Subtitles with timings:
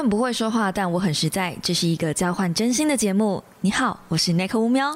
[0.00, 1.54] 很不会说话，但我很实在。
[1.62, 3.44] 这是一个交换真心的节目。
[3.60, 4.90] 你好，我是 Nick 乌喵。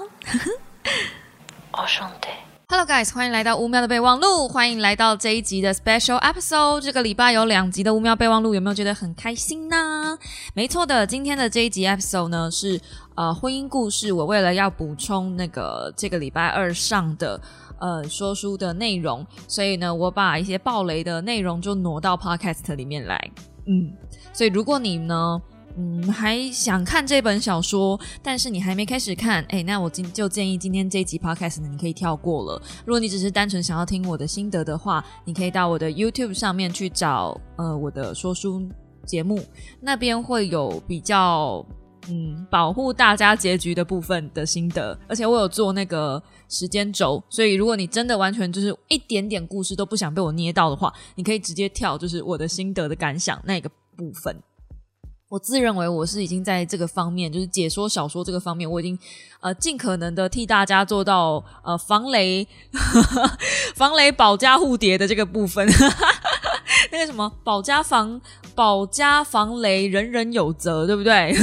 [1.72, 2.28] 我兄弟。
[2.68, 6.80] Hello guys，欢迎来到乌喵的备忘录，欢迎来到这一集的 Special Episode。
[6.80, 10.18] 这个礼拜有两集的乌喵备忘录，有没有觉得很开心呢？
[10.54, 12.80] 没错的，今天的这一集 Episode 呢是
[13.14, 14.10] 呃婚姻故事。
[14.10, 17.38] 我为了要补充那个这个礼拜二上的
[17.78, 23.30] 呃说书的内容，所以呢我把一些暴雷的内容就挪到 Podcast 里面来。
[23.66, 23.92] 嗯，
[24.34, 25.40] 所以如果你呢。
[25.76, 32.62] 嗯，还想看这本小说，但是你还没开始看，哎，那我今就建议今天这一集 podcast 呢，你可以跳过了。
[32.86, 38.62] 如果你只是单纯想要听我的心得的话，你可以到我的 YouTube 上面去找呃我的说书
[39.04, 39.44] 节目，
[39.80, 41.66] 那边会有比较
[42.08, 54.42] 嗯保护大家结局的部分的心得，而且我有做那个时间轴，所以如果你真的完全就是一点点故事都不想被我捏到的话，你可以直接跳就是我的心得的感想那个部分。
[55.30, 58.96] 我自认为我是已经在这个方面，就是解说小说这个方面，我已经
[59.40, 62.46] 呃尽可能的替大家做到呃防雷
[63.74, 65.66] 防雷保家护蝶的这个部分，
[66.92, 68.20] 那个什么保家防
[68.54, 71.34] 保家防雷人人有责，对不对？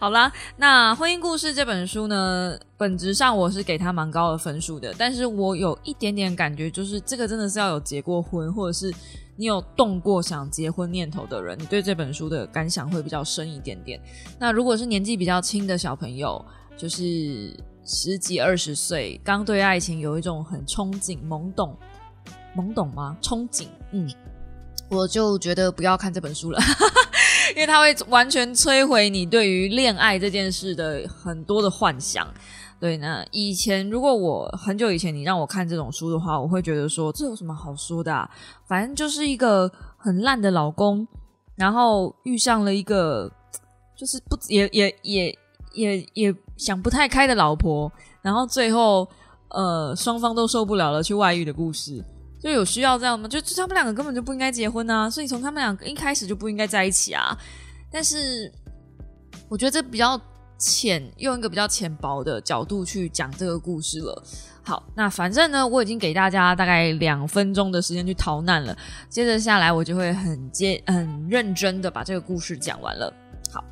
[0.00, 8.92] 好啦，那《婚姻故事》这本书呢，本质上我是给他蛮高的分数的，但是我有一点点感觉，就是这个真的是要有结过婚，或者是
[9.40, 13.98] 你有动过想结婚念头的人，你对这本书的感想会比较深一点点。
[14.38, 16.44] 那如果是年纪比较轻的小朋友，
[16.76, 21.74] 就是十几二十岁，刚对爱情有一种很憧憬、懵懂、
[22.54, 23.16] 懵懂吗？
[23.22, 24.06] 憧憬，嗯，
[24.90, 26.60] 我就觉得不要看这本书了。
[27.56, 32.28] 因为它会完全摧毁你对于恋爱这件事的很多的幻想。
[32.80, 38.28] 对，那以前如果我很久以前你让我看这种书的话，我会觉得说这有什么好说的啊？
[38.66, 41.06] 反正就是一个很烂的老公，
[41.56, 43.30] 然后遇上了一个
[43.94, 45.38] 就是不也也也
[45.74, 49.06] 也也想不太开的老婆，然后最后
[49.50, 52.02] 呃双方都受不了了去外遇的故事。
[52.42, 53.28] 就有需要这样吗？
[53.28, 57.36] 就他们两个根本就不应该结婚啊，所以从他们两个一开始就不应该在一起啊。
[57.92, 58.50] 但是
[59.50, 60.18] 我觉得这比较
[60.60, 64.22] 浅，用一个比较浅薄的角度去讲这个故事了。
[64.62, 68.76] 好，那反正呢，我已经给大家大概两分钟的时间去逃难了，
[69.08, 73.12] 接着下来我就会很接很认真的把这个故事讲完了。
[73.50, 73.64] 好，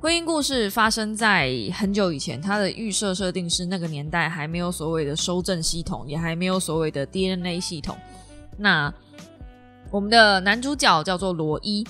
[0.00, 7.98] 婚姻故事发生在很久以前，它的预设设定是那个年代还没有所谓的收证系统，也还没有所谓的 DNA 系统。
[8.56, 8.90] 那
[9.90, 11.84] 我们的男主角叫做罗伊，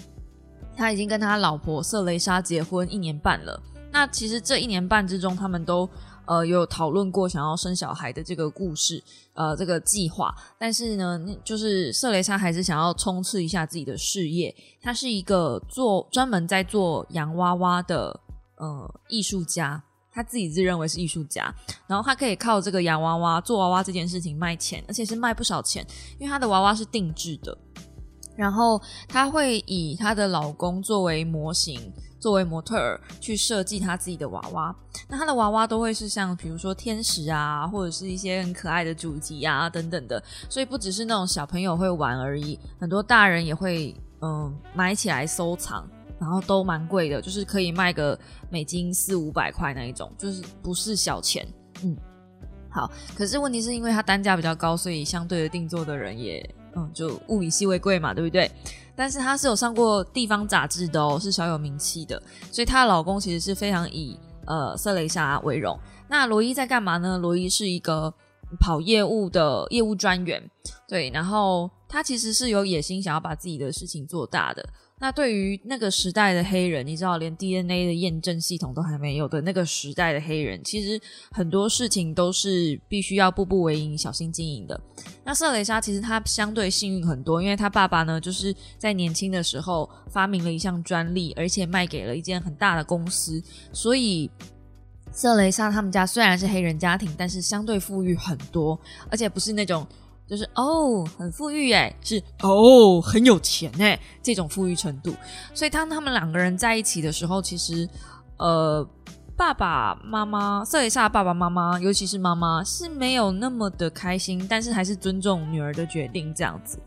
[0.75, 3.62] 他已经跟他老婆瑟雷莎结婚一年半了。
[3.97, 5.89] 那其实这一年半之中，他们都
[6.27, 9.03] 呃有讨论过想要生小孩的这个故事，
[9.33, 10.34] 呃，这个计划。
[10.59, 14.55] 但是呢，就是瑟雷莎还是想要冲刺一下自己的事业。
[14.83, 18.21] 他是一个做专门在做洋娃娃的
[18.57, 19.83] 呃艺术家。
[20.13, 21.55] 他自己自认为是艺术家，
[21.87, 25.87] 然后他可以靠这个洋娃娃做娃娃这件事情卖钱，而且是卖不少钱，
[26.19, 27.57] 因为他的娃娃是定制的。
[28.37, 28.78] 然后
[29.09, 31.81] 他会以她的老公作为模型，
[32.27, 34.75] 作为模特儿去设计他自己的娃娃。
[35.09, 40.21] 那他的娃娃都会是像比如说天使啊，或者是一些很可爱的主题啊等等的，
[40.51, 45.89] 所以不只是那种小朋友会玩而已，很多大人也会嗯买起来收藏。
[46.19, 51.47] 然后都蛮贵的，就是可以卖个美金四五百块那一种，就是不是小钱。
[51.85, 51.95] 嗯，
[52.71, 56.43] 好，可是问题是因为它单价比较高，所以相对的定做的人也
[56.75, 58.51] 嗯就物以稀为贵嘛，对不对？
[58.97, 62.21] 但是她是有上过地方杂志的哦，是小有名气的，
[62.51, 65.79] 所以她的老公其实是非常以呃瑟雷莎为荣。
[66.09, 67.19] 那罗伊在干嘛呢？
[67.19, 68.12] 罗伊是一个
[68.59, 70.43] 跑业务的业务专员，
[70.89, 74.65] 对，然后他其实是有野心，想要把自己的事情做大的。
[74.99, 80.99] 那对于那个时代的黑人，你知道，连 DNA 的验证系统都还没有的那个时代的黑人，其实
[81.33, 84.81] 很多事情都是必须要步步为营、小心经营的。
[85.23, 93.43] 那瑟蕾莎其实她相对幸运很多，因为她爸爸呢，就是在年轻的时候发明了一项专利，而且卖给了一间很大的公司，
[93.75, 94.31] 所以
[95.13, 99.87] 瑟蕾莎他们家虽然是黑人家庭，但是相对富裕很多，而且不是那种。
[100.28, 105.15] 就是哦，很富裕哎，是哦，很有钱哎，这种富裕程度。
[105.55, 107.89] 所以当他们两个人在一起的时候，其实
[108.39, 108.87] 呃，
[109.37, 116.79] 爸爸妈妈瑟蕾莎爸爸妈妈，尤其是妈妈是没有那么的开心，但是还是尊重女儿的决定这样子。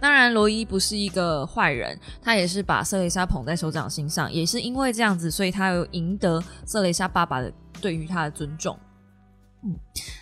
[0.00, 7.50] 当然，罗伊不是一个坏人，他也是把瑟蕾莎捧在手掌心上，也是因为这样子，所以他有赢得瑟蕾莎爸爸的
[7.80, 8.78] 对于他的尊重。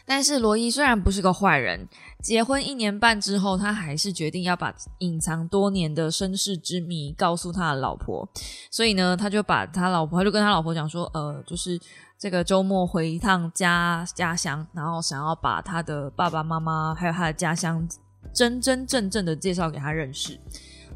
[0.04, 1.88] 但是罗伊虽然不是个坏人，
[2.22, 8.28] 结婚一年半之后，他还是决定要把隐藏多年的身世之谜告诉他的老婆。
[8.70, 11.80] 所以呢，他就把他老婆，他就跟他老婆讲说，呃，就是
[12.18, 17.88] 这个周末回一趟家家乡，然后想要把他的爸爸妈妈还有他的家乡
[18.32, 20.38] 真真正正的介绍给他认识。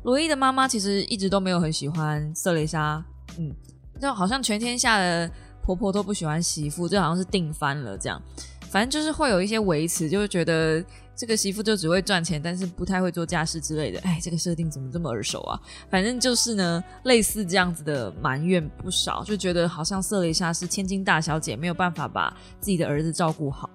[0.02, 3.02] 罗伊的妈妈其实一直都没有很喜欢瑟蕾莎，
[3.38, 3.52] 嗯，
[4.00, 5.30] 就好像全天下的。
[5.66, 8.22] 婆婆都不喜欢媳妇，这好像是定翻了这样。
[8.70, 10.84] 反正就是会有一些维持，就是觉得
[11.16, 13.98] 这个媳妇就只会赚钱，但是不太会做家事之类的。
[14.00, 15.60] 哎，这个设定怎么这么耳熟啊？
[15.90, 23.68] 反正就是呢，类似这样子的埋怨不少，就觉得好像设了一下是千金大小姐，没有办法把自己的儿子照顾好。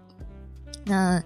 [0.85, 1.21] 那。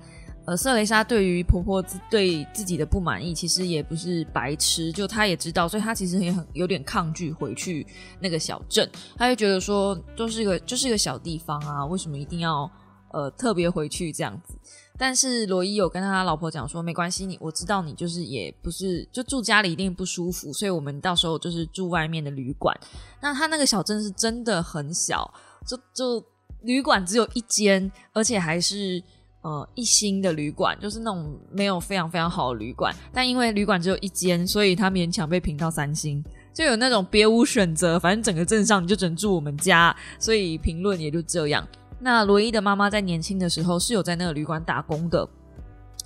[0.46, 7.86] 呃，瑟蕾莎对于婆婆对自己的不满意，其实也不是白痴，就她也知道，所以她其实也很有点抗拒回去
[8.20, 8.88] 那个小镇。
[9.18, 12.70] 她就觉得说，就是一个就是一个小地方啊，为什么一定要
[13.12, 14.54] 呃特别回去这样子？
[15.00, 22.80] 但是罗伊有跟他老婆讲说，没关系，你我知道你就是也不是就住家里一定不舒服，所以我们到时候就是住外面的旅馆。
[23.20, 25.34] 那他那个小镇是真的很小，
[25.66, 26.24] 就就
[26.62, 29.02] 旅馆只有一间，而且还是。
[29.46, 41.64] 呃，一星的旅馆就是那种没有非常非常好的旅馆，但因为旅馆只有一间，所以他勉强被评到三星，就有那种别无选择，反正整个镇上你就只能住我们家，所以评论也就这样。
[42.00, 45.30] 那罗伊的妈妈在年轻的时候是有在那个旅馆打工的，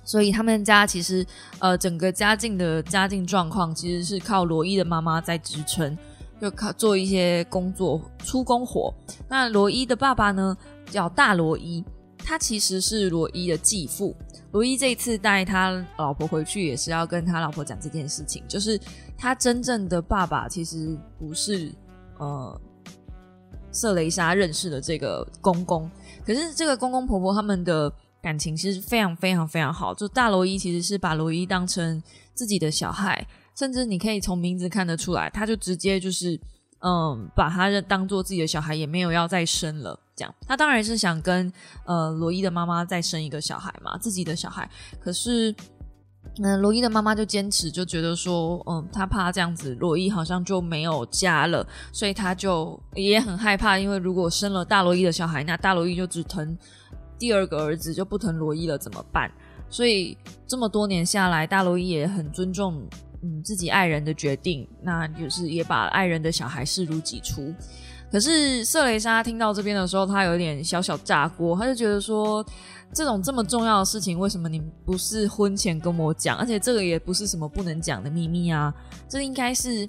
[0.04, 1.24] 所以他们家其实
[1.60, 5.96] 呃整个家境的家境状况其实是靠罗伊的妈妈在支撑，
[6.38, 8.92] 就靠做一些工作出工活。
[9.30, 10.54] 那罗伊的爸爸呢
[10.90, 11.82] 叫大罗伊。
[12.24, 14.14] 他其实是罗伊的继父。
[14.52, 18.80] 罗伊这一次带他老婆回去，也是要跟他老婆讲这件事情，就是
[19.16, 21.72] 他真正的爸爸其实不是
[22.18, 22.60] 呃
[23.70, 25.88] 瑟蕾莎认识的这个公公，
[26.26, 29.94] 可是这个公公婆婆他们的感情其实非常非常非常好。
[29.94, 32.02] 就大罗伊其实是把罗伊当成
[32.34, 33.24] 自己的小孩，
[33.56, 36.36] 甚至你可以从名字看得出来，他就直接就是
[36.80, 40.00] 嗯把他当做自己的小孩，也没有要再生了。
[40.46, 41.52] 他当然是想跟
[41.84, 44.68] 呃罗伊的妈妈再生一个小孩嘛，自己的小孩。
[45.00, 45.54] 可是，
[46.42, 56.56] 嗯，罗伊的妈妈就坚持，就觉得说，嗯，他怕这样子，罗伊好像就没有家了，所以他就也很害怕，因为如果生了大罗伊的小孩，那大罗伊就只疼
[57.18, 59.30] 第二个儿子，就不疼罗伊了，怎么办？
[59.68, 60.16] 所以
[60.46, 62.86] 这么多年下来，大罗伊也很尊重
[63.22, 67.54] 嗯自己爱人的决定，那就是也把爱人的小孩视如己出。
[68.10, 72.44] 可是瑟蕾莎听到这边的时候，她有点小小炸锅，她就觉得说，
[72.92, 76.36] 这种这么重要的事情，为什么你不是婚前跟我讲？
[76.36, 78.74] 而且这个也不是什么不能讲的秘密啊，
[79.08, 79.88] 这应该是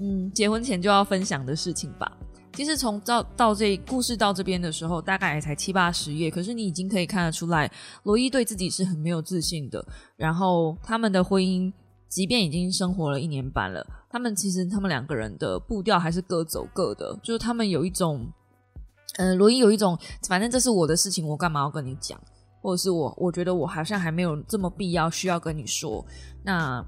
[0.00, 2.10] 嗯结婚前就要分享的事情吧。
[2.54, 7.70] 其实从到到这故事到这边的时候，大概也才七八十页，可是你已经可以看得出来，
[8.02, 9.82] 罗伊对自己是很没有自信的。
[10.16, 11.72] 然后他们的婚姻，
[12.12, 13.82] 即便已经生活了一年半了。
[14.10, 17.18] 他们其实，他们两个人的步调还是各走各的。
[17.22, 18.30] 就是他们有一种，
[19.16, 19.98] 嗯，罗伊有一种，
[20.28, 22.20] 反正这是我的事情，我干嘛要跟你讲？
[22.60, 26.04] 或者是我，我觉得我好像还没有这么必要需要跟你说。
[26.44, 26.84] 那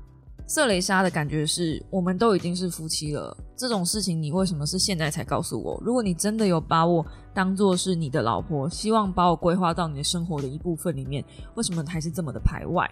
[0.47, 5.81] 瑟雷莎的感觉是，我们都已经是夫妻了，这种事情你为什么是现在才告诉我？
[5.83, 11.25] 如果你真的有把我当做是你的老婆，希望把我规划到你的生活的一部分里面，
[11.55, 12.87] 为什么还是这么的排外？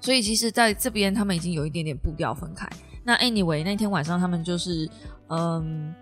[0.00, 2.68] 所以其实在这边，他们已经有一点点步调分开。
[3.04, 4.88] 那 anyway，那天晚上他们就是，
[5.28, 5.94] 嗯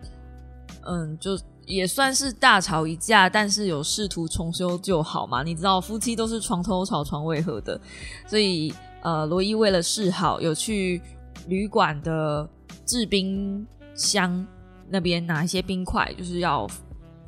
[0.85, 5.43] 嗯，就也算是大吵一架，但是有试图重修旧好嘛。
[5.43, 7.81] 你知道，夫妻都是床头吵，床尾和的。
[8.27, 8.73] 所以，
[9.03, 11.01] 呃，罗伊为了示好，有去
[11.47, 12.49] 旅馆的
[12.85, 14.47] 制冰箱
[14.89, 16.67] 那边拿一些冰块，就是要。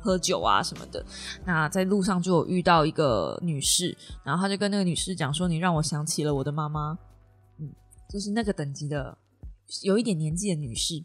[0.01, 1.05] 喝酒啊什么的，
[1.45, 6.97] 那在路上就有遇到一个女士，然后他就跟那个女士讲说：“你让我想起了我的妈妈，
[7.59, 7.69] 嗯，
[8.09, 9.17] 就是那个等级的，
[9.83, 10.95] 有一点年纪的女士。”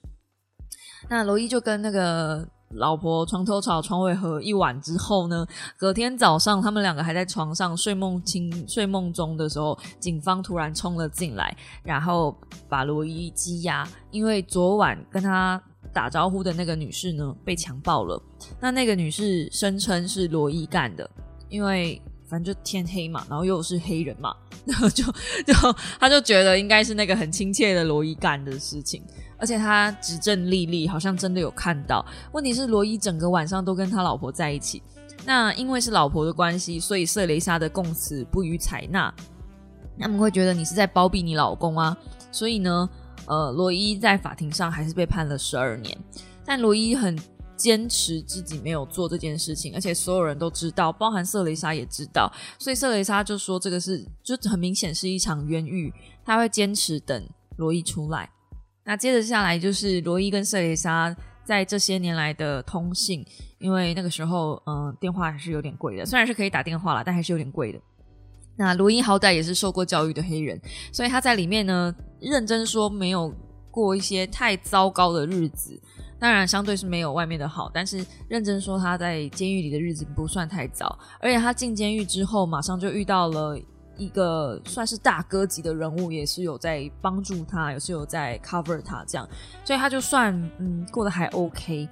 [1.11, 12.35] 那罗伊就跟那个老婆床头吵床尾和一晚之后呢，隔天早上他们两个还在床上睡梦清睡梦中的时候，警方突然冲了进来，然后
[12.69, 15.63] 把罗伊羁押，因为昨晚跟他。
[15.97, 18.23] 打招呼的那个女士呢，被强暴了。
[18.61, 21.11] 那那个女士声称是罗伊干的，
[21.49, 24.37] 因为反正就天黑嘛，然后又是黑人嘛，
[24.67, 25.03] 然后就
[25.47, 25.55] 就
[25.99, 29.03] 他就觉得应该是那个很亲切的罗伊干的事情，
[29.39, 32.05] 而且他指证丽丽好像真的有看到。
[32.33, 34.83] 问题是罗伊整个晚上都跟他老婆在一起，
[35.25, 39.11] 那因为是老婆的关系，所以瑟蕾莎的供词不予采纳。
[39.99, 41.97] 他们会觉得你是在包庇你老公啊，
[42.31, 42.87] 所以呢。
[43.27, 45.97] 呃，罗伊在法庭上还是被判了十二年，
[46.45, 47.19] 但罗伊很
[47.57, 55.93] 坚持自己没有做这件事情，而且所有人都知道，包含瑟蕾莎也知道，所以瑟蕾莎就说这个是就很明显是一场冤狱，
[56.25, 58.31] 他会坚持等罗伊出来。
[58.85, 63.25] 那接着下来就是罗伊跟瑟蕾莎在这些年来的通信，
[63.59, 67.81] 因为那个时候嗯电话还是有点贵的，虽然是可以打电话了，但还是有点贵的。
[68.57, 70.61] 那罗伊好歹也是受过教育的黑人，
[70.93, 73.33] 所以他在里面呢认真说没有
[73.71, 75.79] 过一些太糟糕的日子。
[76.19, 80.99] 当然，相对是没有外面的好，但是认真说，他在监狱里的日子不算太糟。
[81.21, 83.55] 而且他进监狱之后，马上就遇到了
[83.99, 89.29] 一个算是大哥级的人物，也是有在帮助他，也是有在 cover 他这样，
[89.63, 91.87] 所以他就算嗯过得还 OK。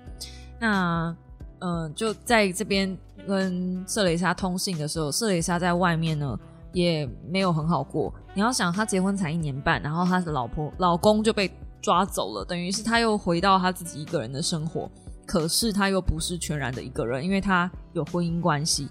[0.58, 1.14] 那
[1.58, 2.96] 嗯就在这边
[3.28, 6.38] 跟瑟蕾莎通信的时候，瑟蕾莎在外面呢
[6.74, 8.12] 也没有很好过。
[8.34, 11.50] 你要想，他结婚才一年半，然后他的老婆老公就被。
[11.84, 14.90] 抓走了，等于是他又回到他自己一个人的生活，
[15.26, 18.88] 可是他又不是全然的一个人，因为他有婚姻关系。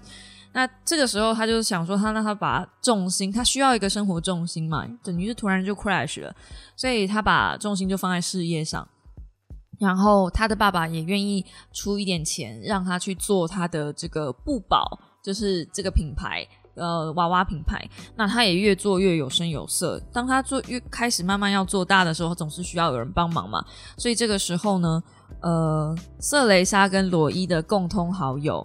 [0.52, 6.32] 那这个时候，他就想说，他让他把重心，他需要一个生活重心嘛，等于是突然就 crash 了，
[6.76, 8.86] 所以他把重心就放在事业上。
[9.80, 16.46] 然后他的爸爸也愿意出一点钱，让他去做他的这个布宝，就是这个品牌。
[16.74, 20.00] 呃，娃娃品牌，那他也越做越有声有色。
[20.12, 23.64] 当他做越开始慢慢要做大的时候，总是需要有人帮忙嘛。
[23.96, 25.02] 所以这个时候呢，
[25.40, 28.64] 呃，瑟蕾莎跟罗伊的共通好友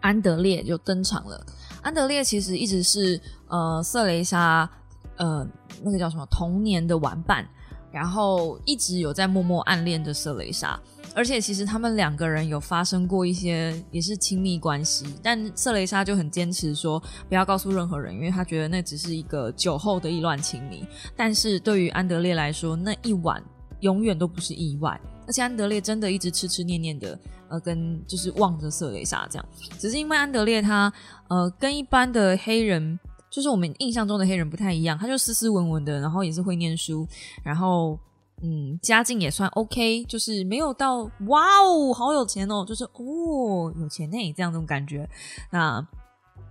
[0.00, 1.46] 安德烈就登场了。
[1.82, 4.68] 安德烈其实一直是呃瑟蕾莎
[5.16, 5.46] 呃
[5.82, 7.46] 那个叫什么童年的玩伴，
[7.92, 10.80] 然后一直有在默默暗恋着瑟蕾莎。
[11.14, 20.84] 而且其实他们两个人有发生过一些也是亲密关系，但瑟蕾莎就很坚持说不要告诉任何人，因为他觉得那只是一个酒后的意乱情迷。
[21.16, 23.42] 但是对于安德烈来说，那一晚
[23.80, 27.18] 永远都不是意外，而且安德烈真的一直痴痴念念的
[27.48, 30.92] 呃跟就是望着瑟蕾莎这样，只是因为安德烈他
[31.28, 32.98] 呃跟一般的黑人
[33.30, 37.06] 就是我们印象中的黑人不太一样，他就斯斯文文的，然后也是会念书，
[37.44, 37.96] 然后。
[38.42, 45.08] 嗯，家境也算 OK，就是没有到哇哦，好有钱哦，就是哦，有钱呢，这样这种感觉。
[45.50, 45.86] 那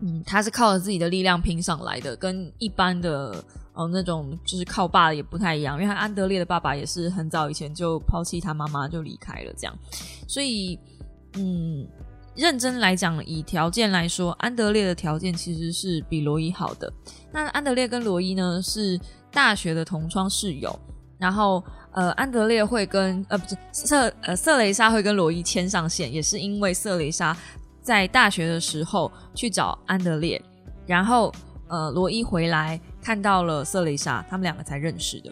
[0.02, 9.78] 嗯，他是靠着自己的力量拼上来的，跟一般的哦那种就是靠爸的也不太一样，因为他安德烈的爸爸也是很早以前就抛弃他妈妈就离开了，这样。
[10.28, 10.78] 所以
[11.36, 11.88] 嗯，
[12.36, 16.92] 认真来讲，以条件来说，安德烈的条件其实是比罗伊好的。
[17.32, 19.00] 那安德烈跟罗伊呢是
[19.32, 20.78] 大学的同窗室友，
[21.18, 21.64] 然后。
[21.96, 27.38] 呃，安德烈会跟呃不是瑟呃瑟雷莎会跟罗伊牵上线，也是因为瑟雷莎
[27.84, 30.42] 在大学的时候去找安德烈，
[30.88, 31.32] 然后
[31.68, 35.32] 呃罗伊回来看到了瑟雷莎，他们两个才认识的。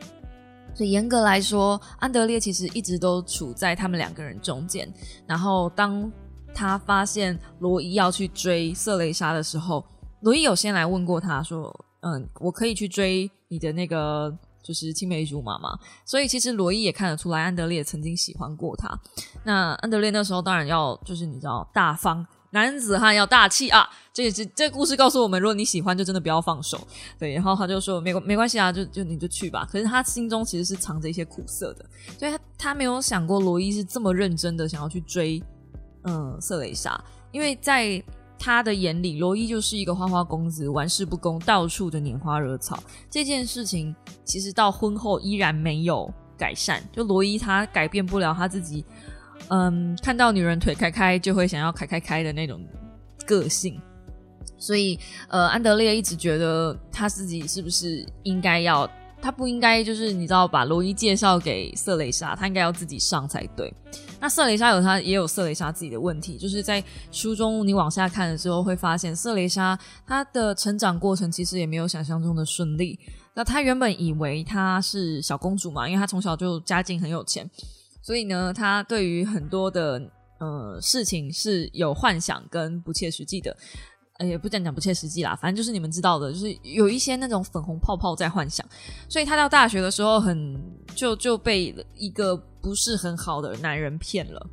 [0.76, 4.88] 所以严格来说，安德烈其实一直都处在他们两个人中间。
[5.26, 6.12] 然后当
[6.54, 9.84] 他发现罗伊要去追瑟雷莎的时候，
[10.20, 14.32] 罗伊有先来问过他说：“嗯，我可以去追你的那个。”
[14.64, 19.00] 就是青梅竹马嘛，所以其实罗伊也看得出来，安德烈曾经喜欢过他。
[19.44, 23.90] 那安德烈那时候当然要，就是你知道，大方男子汉要大气啊。
[24.14, 26.86] 这这这故事告诉我们，如果你喜欢，就真的不要放手。
[27.18, 29.68] 对，然后他就说没没关系啊，就就你就去吧。
[29.72, 31.86] 可是他心中其实是藏着一些苦涩的，
[32.20, 35.42] 所以他他没有想过罗伊是这么认真的想要去追
[36.04, 38.04] 嗯瑟蕾莎，因为在。
[38.44, 42.82] 他的眼里，罗伊就是一个花花公子，玩世不恭，到处的拈花惹草。
[43.08, 43.96] 这件事情
[44.26, 46.82] 其实到婚后依然没有改善。
[46.92, 48.84] 就罗伊他改变不了他自己，
[49.50, 52.60] 嗯，看到女人腿开开就会想要开开开的那种
[53.28, 53.80] 个性。
[54.58, 58.90] 所以，呃，安德烈一直觉得他自己是不是应该要。
[59.22, 63.74] 他不应该就是你知道把罗伊介绍给瑟蕾莎，他应该要自己上才对。
[64.20, 73.00] 那瑟蕾莎有他也有瑟蕾莎自己的问题，就是在书中你往下看的时候会发现，瑟蕾莎她的成长过程其实也没有想象中的顺利。
[73.34, 77.50] 那她原本以为她是小公主嘛，因为她从小就家境很有钱，
[78.02, 80.02] 所以呢，她对于很多的
[80.40, 83.56] 呃事情是有幻想跟不切实际的。
[84.28, 88.66] 也不讲讲不切实际啦，反正就是你们知道的，就是有一些那种粉红泡泡在幻想，
[89.10, 90.62] 所以他到大学的时候很
[90.96, 94.48] 就就被一个不是很好的男人骗了，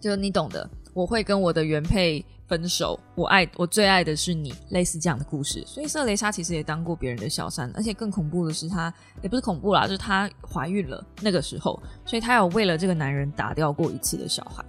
[0.00, 5.62] 就你懂的，我会跟我的原配分手，我爱我最爱的是你，类似这样的故事。
[5.66, 8.92] 所以瑟雷莎其实也当过别人的小三，而且更恐怖的是，她
[9.22, 14.64] 也不是恐怖啦，就是她怀孕了那个时候，所以她有为了这个男人打掉过一次的小孩。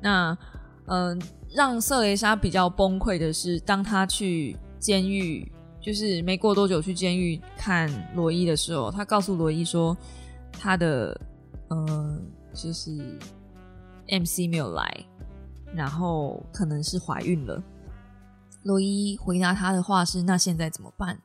[0.00, 0.36] 那
[0.86, 1.20] 嗯。
[1.52, 9.96] 让瑟雷莎比较崩溃的是，当她去监狱，就是没过多久去监狱看罗伊的时候，她告诉罗伊说，
[10.52, 11.18] 他的，
[11.70, 12.90] 嗯，就是
[14.08, 15.06] MC 没有来，
[15.74, 17.62] 然后可能是怀孕了。
[18.62, 21.18] 罗伊回答她的话是：“那现在怎么办？”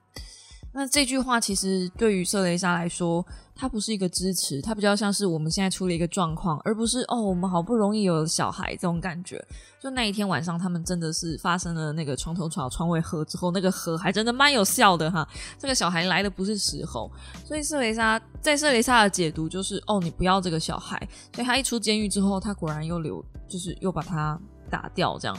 [0.77, 9.41] 那这句话其实对于瑟雷莎来说，它不是一个支持，它比较像是我们现在出了一个状况，而不是哦，我们好不容易有小孩这种感觉。
[9.82, 15.25] 就那一天晚上，他们真的是发生了那个床头吵床尾和之后，那个和还真的蛮有效的哈。
[15.58, 17.10] 这个小孩来的不是时候，
[17.46, 21.00] 所以瑟雷莎在瑟雷莎的解读就是哦，你不要这个小孩，
[21.34, 24.38] 所以他一出监狱之后，他果然又留，就是又把他
[24.70, 25.38] 打掉这样。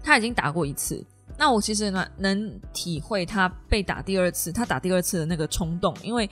[0.00, 1.04] 他已经打过一次。
[1.40, 6.28] 那我其实能能体会他被打第二次，他打第二次的那个冲动，因为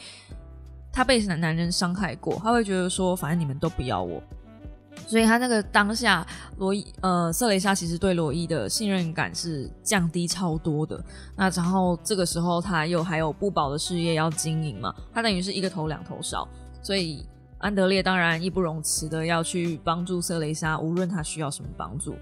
[0.92, 4.22] 他被男男人伤害过，他会觉得说，反正你们都不要我，
[5.06, 6.26] 所以他那个当下，
[6.58, 11.02] 罗伊呃，瑟雷莎其实对罗伊的信任感是降低超多的。
[11.34, 16.46] 那然后这个时候他又还有不保的事业要经营嘛，他等于是一个头两头烧，
[16.82, 22.14] 所以安德烈当然义不容辞的要去帮助瑟雷莎，无论他需要什么帮助。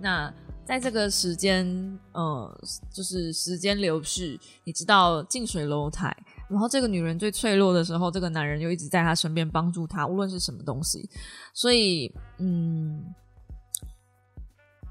[0.00, 0.28] 那
[0.66, 1.64] 在这个时间，
[2.12, 2.60] 呃，
[2.92, 6.14] 就是时间流逝，你知道近水楼台。
[6.48, 11.08] 然后这个女人最脆弱的时候，这个男人又一直在她身边帮助她，无论是什么东西。
[11.54, 13.00] 所以，嗯，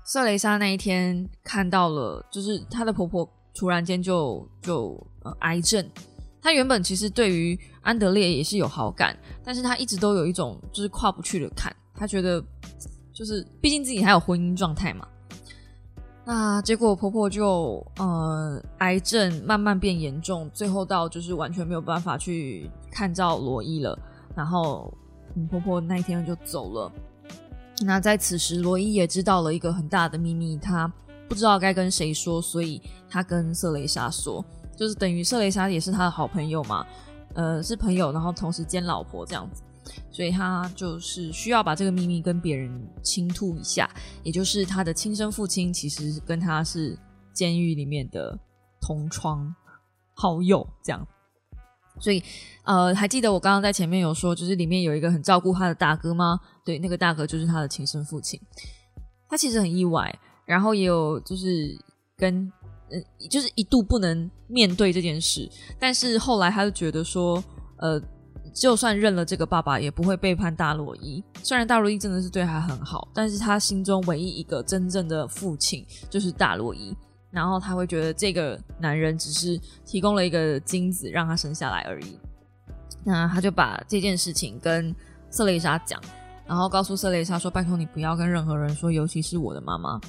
[0.05, 5.86] 瑟雷莎那一天看到了，就是她的婆婆突然间就就呃癌症。
[6.41, 11.75] 她原本其实对于安德烈也是有好感，但是她一直都有一种就是跨不去的坎。
[11.94, 12.41] 她觉得，
[13.13, 15.05] 就是毕竟自己还有婚姻状态嘛。
[16.27, 23.98] 那结果婆婆就呃癌症慢慢变严重，最后到就是完全没有办法去看照罗伊了。
[24.36, 24.91] 然后
[25.50, 26.91] 婆婆那一天就走了。
[27.82, 30.91] 那在此时，罗伊也知道了一个很大的秘密，他
[31.29, 34.44] 不知道该跟谁说，所以他跟瑟雷莎说，
[34.75, 36.86] 就是等于瑟雷莎也是他的好朋友嘛，
[37.34, 39.62] 呃是朋友，然后同时兼老婆这样子。
[40.12, 42.72] 所以他就是需要把这个秘密跟别人
[43.04, 43.89] 倾吐一下，
[44.24, 46.98] 也就是他的亲生父亲其实跟他是
[47.34, 48.38] 监狱里面的
[48.82, 49.54] 同窗
[50.13, 51.08] 好友，这样。
[52.00, 52.22] 所以，
[52.63, 56.39] 呃，还记得我刚刚在前面有说，就是里面有一个很照顾他的大哥吗？
[56.65, 58.39] 对，那个大哥就是他的亲生父亲。
[59.30, 60.13] 他其实很意外，
[60.45, 61.78] 然后也有就是
[62.17, 62.52] 跟，
[62.89, 67.43] 呃，就是一度不能面对这件事，但是后来他就觉得说，
[67.78, 68.02] 呃。
[68.56, 71.22] 就算认了这个爸爸，也不会背叛大洛伊。
[71.44, 76.96] 虽然大洛伊真的是对他很好，但是他心中唯一一个真正的父亲就是大洛伊。
[77.32, 82.18] 然后他会觉得这个男人只是提供了一个精子让他生下来而已。
[83.04, 84.96] 那他就把这件事情跟
[85.30, 86.02] 瑟蕾莎讲，
[86.48, 90.00] 然后告诉瑟蕾莎说：“拜托你不要跟任何人说，尤其是我的妈妈。”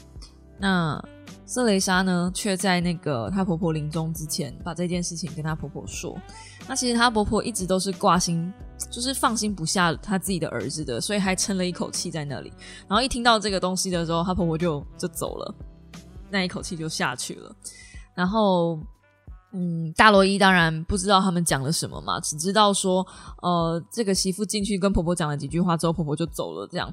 [0.57, 1.03] 那
[1.47, 6.21] 瑟蕾莎呢，却在那个她婆婆临终之前，把这件事情跟她婆婆说。
[6.69, 8.53] 那其实她婆婆一直都是挂心，
[8.91, 12.53] 就是放心不下她自己的儿子的，所以还撑了一口气在那里。
[12.89, 15.55] 然后一听到这个东西的时候，她婆婆就就走了，
[16.29, 17.55] 那一口气就下去了。
[18.13, 18.81] 然后，
[19.53, 23.07] 嗯，大罗伊当然不知道他们讲了什么嘛，只知道说，
[23.41, 26.67] 呃，这个媳妇进去跟婆婆讲了几句话之后，婆婆就走了。
[26.67, 26.93] 这样，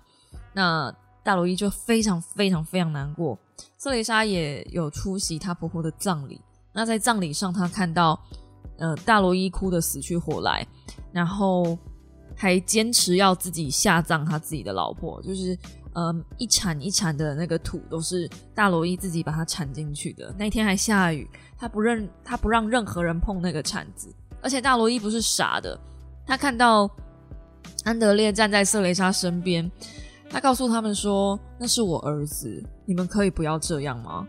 [0.54, 3.38] 那大罗伊就非常非常非常难过。
[3.78, 6.40] 瑟雷莎也有出席她婆婆的葬礼。
[6.74, 8.20] 那在葬礼上，她看到，
[8.78, 10.66] 呃，大罗伊哭的死去活来，
[11.12, 11.78] 然后
[12.36, 15.58] 还坚持要自己下葬他自己的老婆，就是
[15.94, 20.34] 呃一铲一铲的那个土都是大罗伊自己把它铲进去的。
[20.38, 25.80] 那天还下雨，他不认他不让任何人碰那个铲子，而且大罗伊不是傻的，
[26.26, 26.90] 他看到
[27.84, 29.72] 安德烈站在瑟雷莎身边。
[30.34, 34.28] 他告诉他们说：“那是我儿子，你们可以不要这样吗？”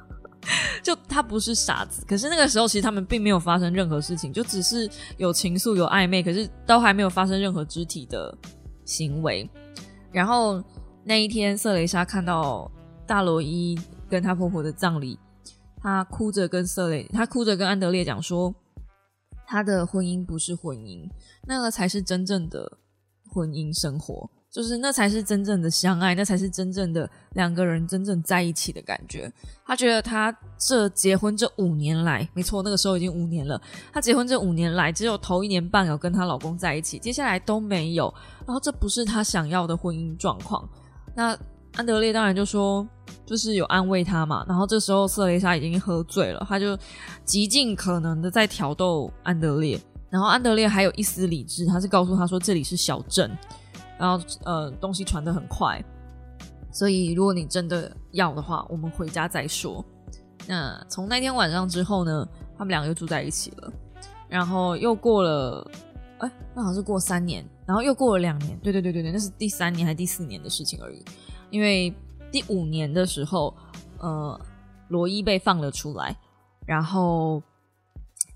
[0.82, 8.34] 就他不是傻子，可是那个时候其实他们并没有发生任何事情，就只是有情愫、有暧昧，可是都还没有发生任何肢体的
[8.86, 9.46] 行为。
[10.10, 10.64] 然后
[11.04, 12.70] 那一天，瑟雷莎看到
[13.06, 15.18] 大罗伊跟她婆婆的葬礼，
[15.76, 18.54] 她哭着跟瑟雷，她哭着跟安德烈讲说
[19.46, 21.06] ：“她的婚姻不是婚姻，
[21.46, 22.78] 那个才是真正的
[23.28, 29.32] 婚姻生活。”就是那才是真正的相爱，那才是真正的两个人真正在一起的感觉。
[29.64, 33.58] 他觉得他这结婚这五年来，没错，那个时候已经五年了。
[33.94, 38.12] 他结婚这五年来，只有头一年半有跟她老公在一起，接下来都没有。
[38.46, 40.68] 然后这不是他想要的婚姻状况。
[41.14, 41.34] 那
[41.76, 42.86] 安德烈当然就说，
[43.24, 44.44] 就是有安慰他嘛。
[44.46, 46.78] 然后这时候瑟蕾莎已经喝醉了，他就
[47.24, 49.80] 极尽可能的在挑逗安德烈。
[50.10, 53.30] 然后安德烈还有一丝理智，他是告诉他说这里是小镇。
[54.02, 55.80] 然后呃，东西传得很快，
[56.72, 59.84] 所以如果你真的要的话，我们回家再说。
[60.48, 63.72] 那从那天晚上之后呢，他们两个又住在一起了。
[64.28, 65.70] 然后又过了
[66.18, 71.04] 哎，那好像是过三年，然后又过了两年，对对对对对，那是第三年还是第四年的事情而已。
[71.50, 71.94] 因为
[72.32, 73.54] 第五年的时候，
[74.00, 74.40] 呃，
[74.88, 76.16] 罗伊被放了出来，
[76.66, 77.40] 然后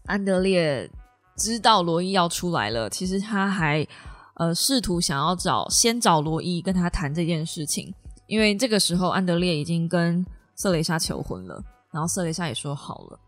[0.04, 0.88] 安德烈
[1.36, 3.84] 知道罗伊要出来了，其实他还
[4.36, 7.92] 呃试图想要找先找罗伊跟他谈这件事情，
[8.26, 13.18] 因为这个时候安德烈已经跟瑟蕾莎求婚了，然后瑟蕾莎也说好了，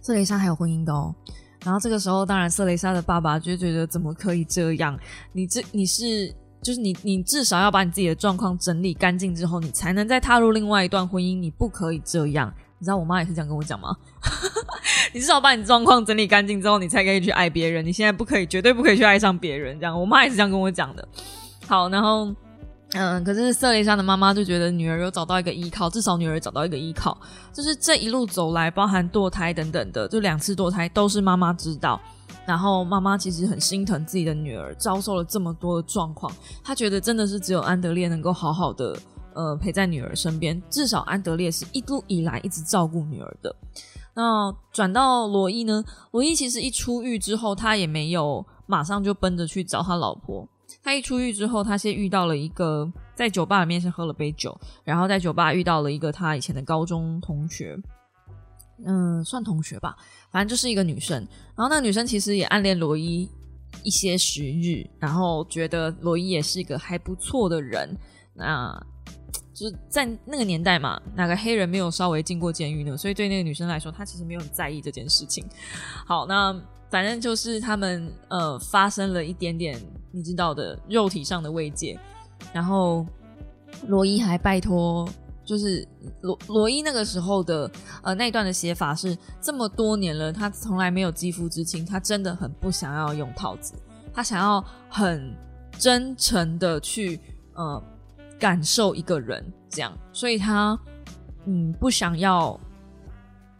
[0.00, 1.14] 瑟蕾莎还有婚姻的哦。
[1.64, 4.98] 然后这个时候，当然瑟蕾莎的爸爸就觉得怎么可以这样？
[5.32, 11.38] 你这你是就是你你至少要把你自己的状况整理干净之后，你才能再踏入另外一段婚姻。
[11.38, 13.96] 你不可以这样，你知道我妈也是这样跟我讲吗？
[15.12, 17.84] 你至少把你状况整理干净之后，你才可以去爱别人。
[17.84, 19.78] 你现在不可以，绝对不可以去爱上别人。
[19.78, 21.06] 这样，我妈也是这样跟我讲的。
[21.66, 22.32] 好，然后。
[22.94, 27.16] 嗯，可是瑟蕾莎的妈妈就觉得女儿有找到一个依靠，至少女儿找到一个依靠，
[27.50, 31.98] 就是这一路走来，包含堕胎等等的，就两次堕胎都是妈妈知道。
[32.44, 36.30] 然后妈妈其实很心疼自己的女儿遭受了这么多的状况，
[36.62, 38.94] 她觉得真的是只有安德烈能够好好的
[39.32, 43.56] 呃陪在女儿身边，至少安德烈是一路以来一直照顾女儿的。
[44.14, 45.84] 那转到罗伊呢？
[46.10, 50.46] 罗伊其实一出狱之后，他也没有马上就奔着去找他老婆。
[50.82, 57.78] 他一出狱之后，他先遇到了一个在酒吧里面先喝了杯酒，然后在酒吧遇到了一个他以前的高中同学，
[58.84, 59.96] 嗯，算同学吧，
[60.30, 61.16] 反正就是一个女生。
[61.54, 63.28] 然后那女生其实也暗恋罗伊
[63.82, 67.96] 一些时日，然后觉得罗伊也是一个还不错的人。
[68.34, 68.74] 那
[69.52, 72.96] 就是在那个年代嘛，哪个黑人没有稍微进过监狱呢？
[72.96, 75.44] 所以对那个女生来说，她其实没有很在意这件事情。
[76.06, 76.54] 好，那。
[76.92, 81.98] 反正就是他们呃发生了一点点你知道的肉体上的慰藉，
[82.52, 83.06] 然后
[83.86, 85.08] 罗伊还拜托，
[85.42, 85.88] 就是
[86.20, 87.70] 罗罗伊那个时候的
[88.02, 93.72] 呃那段的写法是这么多年了，他从来没有肌肤之亲，他真的很不想要用套子，
[94.12, 95.34] 他想要很
[95.78, 97.18] 真诚的去
[97.54, 97.82] 呃
[98.42, 100.76] 感受一个人这样，所以他
[101.46, 102.58] 嗯不想要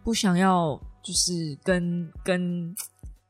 [0.03, 2.75] 不想要就是跟跟。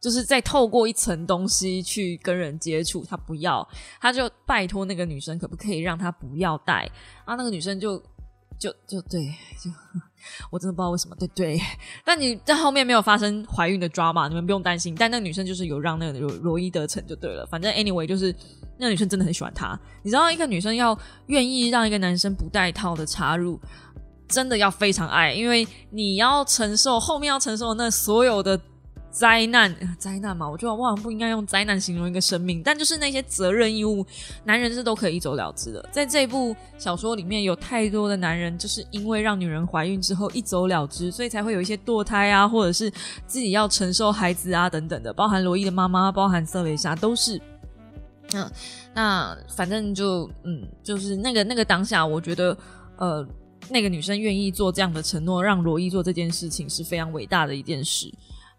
[0.04, 3.66] 就是再透过一层东西去跟人接触，他不要，
[4.02, 6.92] 他就拜托那个女生可不可以让他不要带
[7.24, 7.36] 啊？
[7.36, 7.98] 那个女生就
[8.64, 9.26] 就就对，
[9.62, 9.70] 就
[10.50, 11.60] 我真的不知道为什么，对对。
[12.06, 14.30] 但你在后面没有发生怀孕的抓嘛？
[14.30, 14.96] 你们不用担心。
[14.98, 17.46] 但那个女生就是有让那个罗罗伊得逞就对了。
[17.48, 18.34] 反正 anyway 就是
[18.78, 19.78] 那个女生真的很喜欢他。
[20.02, 23.60] 你知道一个女生要愿意让一个男生不带套的插入，
[24.30, 28.58] 真的要非常爱，因为你要承受后面要承受那所有的。
[29.14, 34.04] 灾难，灾难嘛，我觉得我好像不应该用灾难形容一个生命，但就是那些责任义务，
[34.44, 35.88] 男人是都可以一走了之的。
[35.92, 42.92] 在这部小说里面有太多的男人，就是因为让女人怀孕之后一走了之，所以才会有一些堕胎啊，或者是
[43.28, 47.40] 自己要承受孩子啊等等的，包含罗伊的妈妈，包含瑟蕾莎，都是。
[48.34, 48.52] 嗯，
[48.96, 52.58] 那反正就嗯，就是那个那个当下，我觉得
[52.98, 53.24] 呃，
[53.70, 58.12] 那个女生愿意做这样的承诺，让罗伊做这件事情是非常伟大的一件事。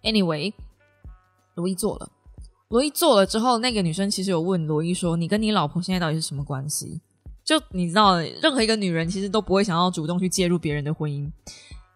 [0.04, 0.52] Anyway，
[1.56, 2.08] 罗伊做了。
[2.68, 7.00] 罗伊做了之后，那个女生其实有问罗伊说：“你跟你老婆现在到底是什么关系？”
[7.44, 11.30] 就你知道，任何一个女人其实都不会想要主动去介入别人的婚姻。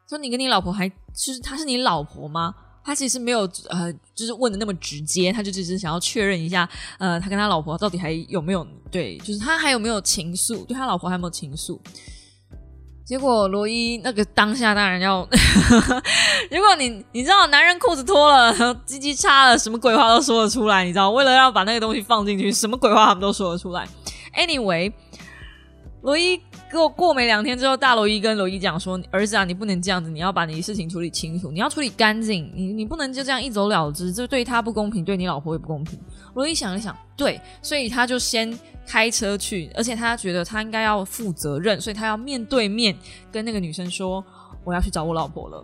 [0.08, 2.54] 说你跟你老婆还就是她是你老婆吗？
[2.84, 6.66] 他其实没有呃，就是问的那么直接，他就只是想要确认一下，
[6.98, 11.78] 呃，他跟他老婆到底还有没有对，就是他还有没有情愫，对他老婆还有没有情愫。
[13.08, 15.26] 结果罗伊那个当下当然要，
[16.52, 21.10] 如果你你知道男人裤子脱了，鸡鸡叉了，什么鬼话都说得出来，你知道？
[21.10, 23.88] 为了要把那个东西放进去，什么鬼话他们都说得出来。
[24.36, 24.92] Anyway，
[26.02, 26.38] 罗伊
[26.70, 35.98] 过过没两天之后，大罗伊跟罗伊讲说：“儿子啊，你不能这样子，你要把你的事情处理清楚，你要处理干净，你你不能就这样一走了之，这对他不公平，对你老婆也不公平。”
[36.34, 38.58] 罗伊想一想，对，所以他就先。
[38.90, 42.96] 开车去，而且他觉得他应该要负责任，所以他要面对面
[43.30, 44.24] 跟那个女生说
[44.64, 45.62] ：“我要去找我老婆了。”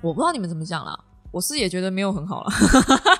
[0.00, 0.98] 我不知道你们怎么讲啦，
[1.30, 2.50] 我是也觉得没有很好了，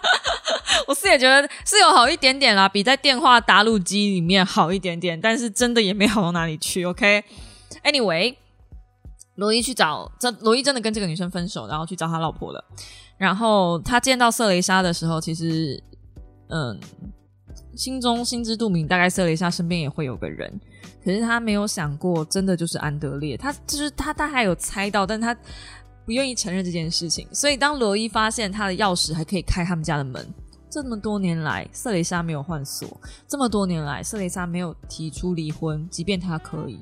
[0.89, 6.87] 我是也觉得是有好一点点啦，比在电话打录机里面好一点点，但是真的也没好到哪里去。
[6.87, 8.37] OK，Anyway，
[9.35, 12.65] 罗伊去找这，罗伊真的跟这个女生分手，然后去找他老婆了。
[13.21, 15.81] 然后他见到瑟蕾莎的时候，其实
[16.49, 16.81] 嗯。
[17.77, 20.53] 心中心知肚明，大概瑟蕾莎身边也会有个人，
[21.03, 23.39] 可是他没有想过，真的就是安德烈。
[23.39, 25.35] 他就是他，他还有猜到，但他
[26.05, 27.27] 不愿意承认这件事情。
[27.33, 30.27] 所以当罗伊发现他的钥匙还可以开他们家的门，
[30.69, 36.79] 这么多年来瑟蕾莎没有换锁，这么多年来瑟蕾莎没有提出离婚，即便他可以，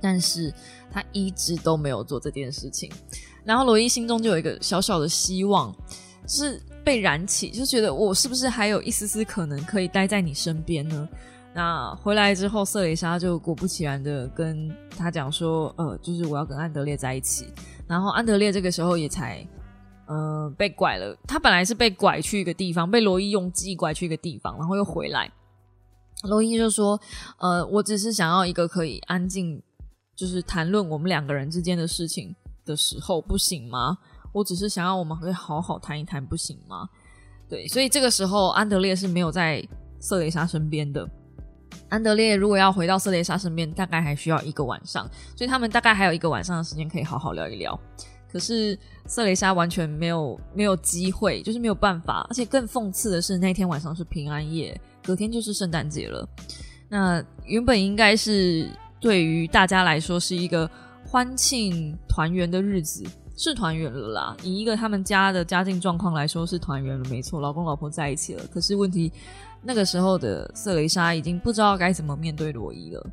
[0.00, 0.52] 但是
[0.90, 2.90] 他一直都没有做这件事情。
[3.44, 5.74] 然后罗伊心中就有一个小小的希望，
[6.26, 6.60] 是。
[6.84, 11.06] 被燃起，就觉得我是不是还有一丝丝可能可以待在你身边呢？
[11.52, 17.52] 那回来之后，瑟蕾莎就果不其然的跟他讲说，呃，就是我要跟安德烈在一起。
[17.86, 19.46] 然后安德烈这个时候也才，
[20.06, 21.14] 呃，被拐了。
[21.26, 25.30] 他本来是被拐去一个地方，被罗伊用计拐去一个地方，然后又回来。
[26.22, 26.98] 罗伊就说，
[27.38, 29.62] 呃，我只是想要一个可以安静，
[30.18, 33.96] 就是谈论我们两个人之间的事情的时候，不行吗？
[34.32, 36.88] 我只是想要我们可以好好谈一谈，不行吗？
[37.48, 39.64] 对，所以这个时候安德烈是没有在
[40.00, 41.08] 瑟蕾莎身边的。
[41.88, 47.78] 安德烈如果要回到瑟蕾莎身边，大概还需要一个晚上，所以他们大概还有一个晚上的时间可以好好聊一聊。
[48.30, 48.76] 可是
[49.06, 52.26] 瑟蕾莎完全没有没有机会，就是没有办法。
[52.28, 56.28] 而且更讽刺的是，那天晚上是平安夜，隔天就是圣诞节了。
[56.90, 58.68] 那原本应该是
[59.00, 60.70] 对于大家来说是一个
[61.06, 63.04] 欢庆团圆的日子，
[63.36, 64.36] 是团圆了啦。
[64.42, 68.44] 以一个他们家的家境状况来说，是团圆了，没错，老公老婆在一起了。
[68.52, 69.12] 可是问题。
[69.60, 73.04] 那个时候的瑟蕾莎已经不知道该怎么面对罗伊了，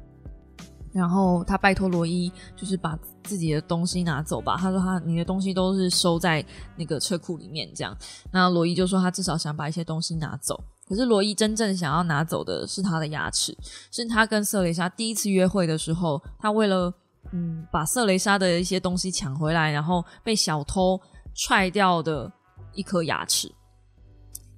[0.94, 4.56] 然后他拜托罗伊，就是把自己的东西拿走吧。
[4.56, 6.46] 他说：“他你的东西都是收在
[6.78, 7.98] 那个车库里面，这样。”
[8.32, 13.58] 那罗伊就说：“他至少想把一些东西拿走。”可是罗伊真正想要拿走的是他的牙齿，
[13.92, 16.94] 是他跟瑟蕾莎第一次约会的时候，他为了
[17.32, 21.00] 嗯把瑟蕾莎的一些东西抢回来，然后被小偷
[21.34, 22.32] 踹掉的
[22.74, 23.52] 一颗牙齿。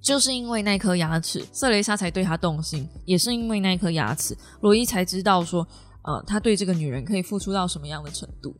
[0.00, 5.66] 就是因为那颗牙齿，瑟蕾莎才对他动心，也是因为那颗牙齿，罗伊才知道说，
[6.02, 8.54] 呃，他对这个女人可以付出到什么样的程度。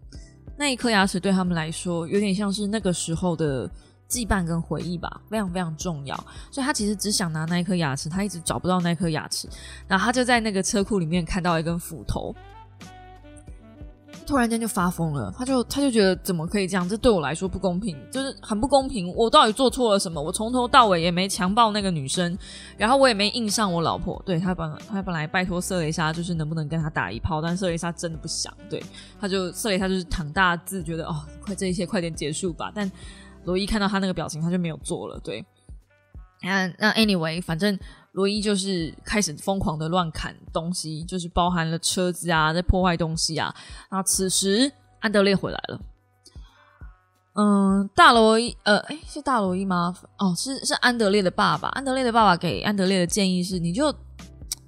[0.59, 3.71] 那一颗牙齿对他们来说，有点像是那个时候的
[4.09, 6.17] 羁绊跟回忆吧，非常非常重要。
[6.51, 9.49] 所以他其实只想拿那一颗牙齿，他一直找不到那颗牙齿，
[9.87, 12.35] 然后他就在那个车库里面看到一根斧头。
[14.27, 16.87] 突然间就发疯了，他就他就觉得怎么可以这样？
[16.87, 19.11] 这对我来说不公平，就是很不公平。
[19.15, 20.21] 我到底做错了什么？
[20.21, 22.37] 我从头到尾也没强暴那个女生，
[22.77, 24.23] 然后我也没硬上我老婆。
[24.27, 28.53] 对他本他本来拜托瑟雷莎，就是能不能跟他打一炮，但瑟雷莎真的不想。
[28.69, 28.83] 对，
[29.19, 32.71] 他就瑟雷莎就是躺大字，觉得哦，快这一切快点结束吧。
[32.75, 32.91] 但
[33.45, 35.19] 罗伊看到他那个表情，他就没有做了。
[35.21, 35.45] 对，
[36.43, 37.79] 那那 anyway，反正。
[38.13, 43.55] 罗伊就是开始疯狂的乱砍东西，就是包含了车子啊，在破坏东西啊。
[43.91, 45.81] 那此时安德烈回来了，
[47.35, 49.95] 嗯，大罗伊，呃，哎，是大罗伊吗？
[50.17, 51.69] 哦，是是安德烈的爸爸。
[51.69, 53.95] 安德烈的爸爸给安德烈的建议是：你就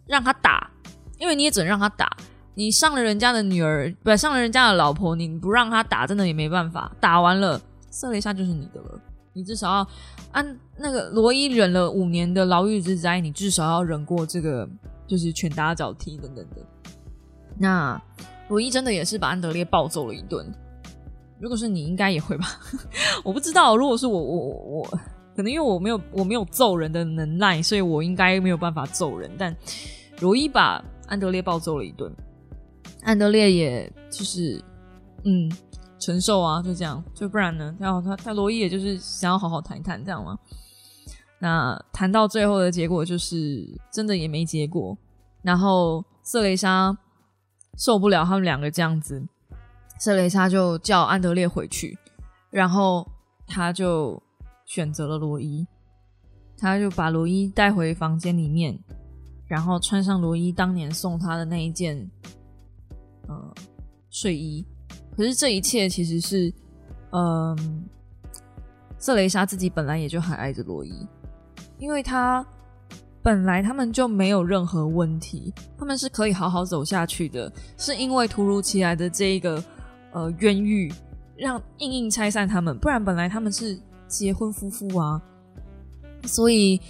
[0.07, 0.71] 让他打，
[1.19, 2.09] 因为你也只能让他打。
[2.55, 6.93] 你上了人家的女儿，不上了人家的老婆，你不让他打，真的也没办法。
[7.01, 9.01] 打完了，射了一下就是你的了。
[9.33, 9.89] 你至少要
[10.33, 14.69] 按那个罗伊忍了五年的牢狱之灾，你至少要忍过这个，
[15.07, 16.57] 就是拳打脚踢等等的。
[17.57, 18.01] 那
[18.49, 20.45] 罗伊真的也是把安德烈暴揍了一顿。
[21.39, 22.47] 如果是你，应该也会吧？
[23.23, 23.77] 我不知道。
[23.77, 24.37] 如果是我，我
[24.81, 24.99] 我
[25.37, 29.31] 可能因为我没有我没有揍人的能耐，所以我应该没有办法揍人。
[29.39, 29.57] 但
[30.19, 32.13] 罗伊把安德烈暴揍了一顿，
[33.03, 34.61] 安德烈也就是
[35.23, 35.49] 嗯。
[36.01, 37.77] 承受啊，就这样，就不然呢？
[37.79, 40.39] 然后他他罗伊也就是想要好好谈一谈，这样吗？
[41.39, 44.97] 那谈到最后的结果就是真的也没结果。
[45.43, 46.97] 然后瑟蕾莎
[47.77, 49.27] 受不了他们两个这样子，
[49.99, 51.99] 瑟蕾莎就叫安德烈回去，
[52.51, 53.07] 然后
[53.47, 54.23] 他就
[54.67, 55.67] 选择了罗伊，
[56.59, 58.79] 他就把罗伊带回房间里面，
[59.47, 62.11] 然后穿上罗伊当年送他的那一件
[63.29, 63.55] 呃
[64.11, 64.67] 睡衣。
[65.17, 66.53] 可是这一切其实是，
[67.11, 67.85] 嗯，
[68.99, 71.07] 瑟蕾莎自己本来也就很爱着罗伊，
[71.79, 72.45] 因为他
[73.23, 79.63] 本来他们就没有任何问题，他们是可以好好走下去的，是因为突如其来的这一个
[80.13, 80.91] 呃冤狱，
[81.37, 85.21] 让硬硬拆散他们，不然本来他们是结婚夫妇啊，
[86.25, 86.81] 所以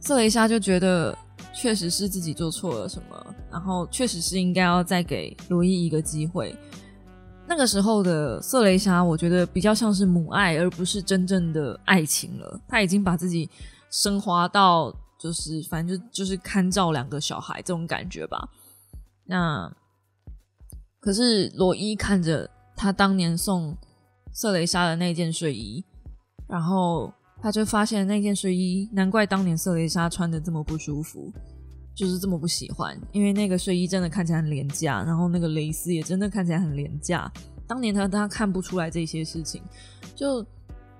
[0.00, 1.16] 瑟蕾莎就觉得
[1.52, 6.56] 确实是自己做错了什么，然后确实是应该要再给罗伊一个机会。
[7.48, 12.60] 那个时候的瑟雷莎，我觉得比较像是母爱，而不是真正的爱情了。
[12.68, 13.48] 他已经把自己
[13.90, 18.50] 升华到，就是反正就就是看照两个小孩这种感觉吧。
[19.24, 19.74] 那
[21.00, 23.74] 可是罗伊看着他当年送
[24.30, 25.82] 瑟雷莎的那件睡衣，
[26.46, 31.32] 然后他就发现那件睡衣，难怪当年瑟雷莎穿的这么不舒服。
[31.98, 37.28] 就是这么不喜欢，因为那个睡衣真的看起来很廉价，然后那个蕾丝也真的看起来很廉价。
[37.66, 39.60] 当年他他看不出来这些事情，
[40.14, 40.46] 就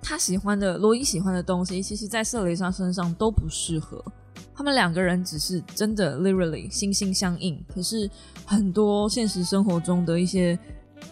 [0.03, 4.05] 他喜欢的罗伊喜欢的东西，其实在瑟蕾莎身上都不适合。
[4.53, 8.11] 他们两个人只是真的 literally 心心相印，可是
[8.45, 10.59] 很多现实生活中的一些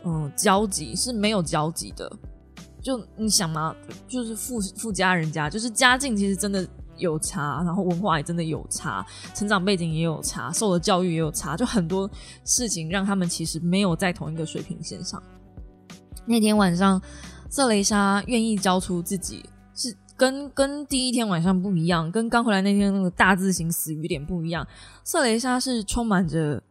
[0.04, 2.10] 嗯交集是没有交集的。
[2.82, 3.72] 就你想嘛，
[4.08, 6.68] 就是富富家人家，就是家境其实真的
[6.98, 12.10] 有差，然后文化也真的有差，成长背景也有差，受的教育也有差，就很多
[12.44, 15.22] 事情让他们其实没有在同一个水平线上。
[16.26, 17.00] 那天晚上，
[17.48, 24.66] 瑟雷莎愿意交出自己，是跟跟第一天晚上不一样，跟刚回来那天那个大字型死鱼脸不一样。
[25.04, 26.62] 瑟雷莎是充满着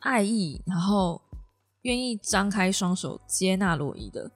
[0.00, 1.22] 爱意，然后
[1.82, 4.30] 愿意张开双手接纳罗伊的。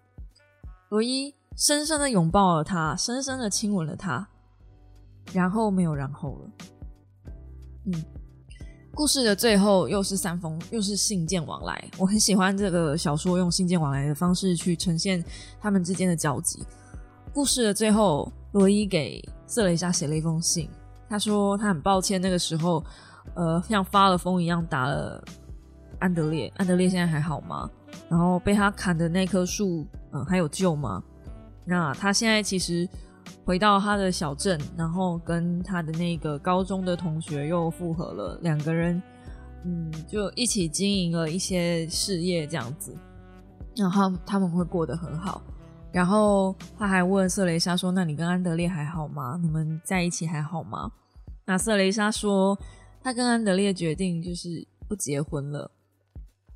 [0.88, 4.26] 罗伊深深的拥抱了他，深深的亲吻了他，
[5.32, 6.50] 然后没有然后了。
[7.86, 8.04] 嗯。
[8.94, 11.82] 故事的最后又是三封，又是信件往来。
[11.96, 15.24] 我很喜欢这个小说用信件往来的方式去呈现
[15.58, 16.62] 他们之间的交集。
[17.32, 20.68] 故事的最后，罗伊给瑟雷莎写了一封信，
[21.08, 22.84] 他说他很抱歉那个时候，
[23.34, 25.24] 呃，像发了疯一样打了
[25.98, 26.52] 安德烈。
[26.58, 27.70] 安德烈现在还好吗？
[28.10, 31.02] 然后被他砍的那棵树，嗯，还有救吗？
[31.64, 32.86] 那他现在其实。
[33.44, 39.02] 回到他的小镇，然后跟他的那个高中的同学又复合了，两个人，
[39.64, 42.96] 嗯，就一起经营了一些事业这样子，
[43.76, 45.42] 然后他们会过得很好。
[45.90, 49.38] 然后他还问瑟雷莎说：“那你跟安德烈还好吗？
[49.42, 50.90] 你们在一起还好吗？”
[51.44, 52.58] 那瑟雷莎说
[53.02, 55.70] ：“他跟安德烈决定就是不结婚了，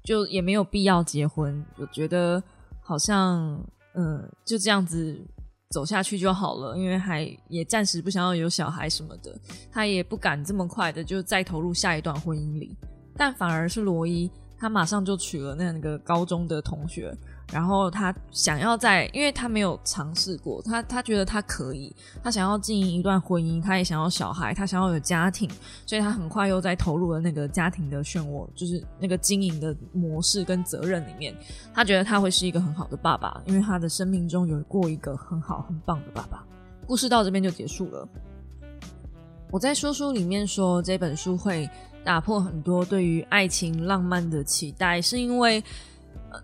[0.02, 1.62] 就也没有必要结婚。
[1.76, 2.42] 我觉得
[2.80, 5.20] 好像，嗯，就这样子。”
[5.70, 9.36] 走下去就好了，因为还也暂时不想要有小孩什么的，
[9.70, 12.76] 他也不敢这么快的就再投入下一段婚姻里，
[13.16, 17.12] 但反而是罗伊，他马上就娶了那个高中的同学。
[17.52, 25.48] 然后他想要在，因为他没有尝试过，他他觉得他可以，他想要经营一段婚姻，他也想要小孩，他想要有家庭，
[25.86, 31.32] 所以他很快又在投入了那个家庭的漩涡，就是那个经营的模式跟责任里面。
[31.72, 36.44] 他觉得他会是一个很好的爸爸，因为他的生命中有过一个很好很棒的爸爸。
[36.84, 38.08] 故事到这边就结束了。
[39.52, 41.70] 我在说书里面说这本书会
[42.02, 45.62] 打破很多对于爱情浪漫的期待，是因为。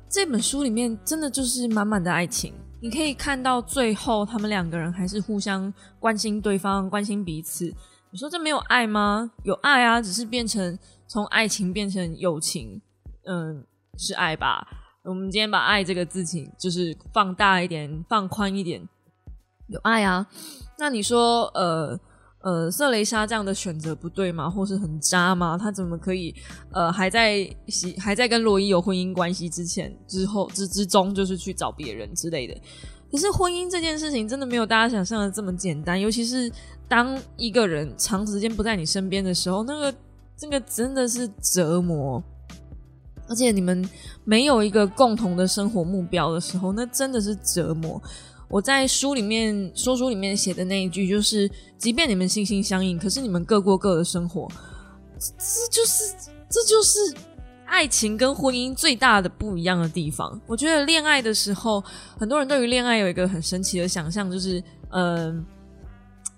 [0.08, 7.64] 这本书里面真的就是满满的爱情，你可以看到最后他们两个人还是互相关心对方、关心彼此。
[8.10, 9.30] 你说这没有爱吗？
[9.42, 12.80] 有爱啊，只是变成从爱情变成友情，
[13.24, 13.64] 嗯，
[13.96, 14.66] 是爱吧？
[15.04, 18.86] 我们今天把“爱”这个字情就是放大一点、放宽一点，
[19.68, 20.26] 有爱啊。
[20.78, 21.98] 那你说，呃？
[22.42, 24.50] 呃，瑟雷莎这样的选择不对吗？
[24.50, 25.56] 或是很渣吗？
[25.56, 26.34] 他怎么可以
[26.72, 32.54] 呃还在喜还在跟罗伊有婚姻关系之前之后之之中，就是去找别人之类的？
[33.10, 36.50] 可是婚姻这件事情真的没有大家想象的这么简单，尤其是
[36.88, 39.94] 当一个人长时间不在你身边的时候，那个
[40.36, 42.20] 这个真的是折磨，
[43.28, 43.88] 而且你们
[44.24, 48.02] 没有一个共同的生活目标的时候，那真的是折磨。
[48.52, 54.46] 我在书里面说书里面写的那一句就是，即便你们心心相印，可是你们各过各的生活，
[55.18, 56.14] 这就是
[56.50, 56.98] 这就是
[57.64, 60.38] 爱情跟婚姻最大的不一样的地方。
[60.46, 61.82] 我觉得恋爱的时候，
[62.18, 65.42] 很多人对于恋爱有一个很神奇的想象，就是嗯。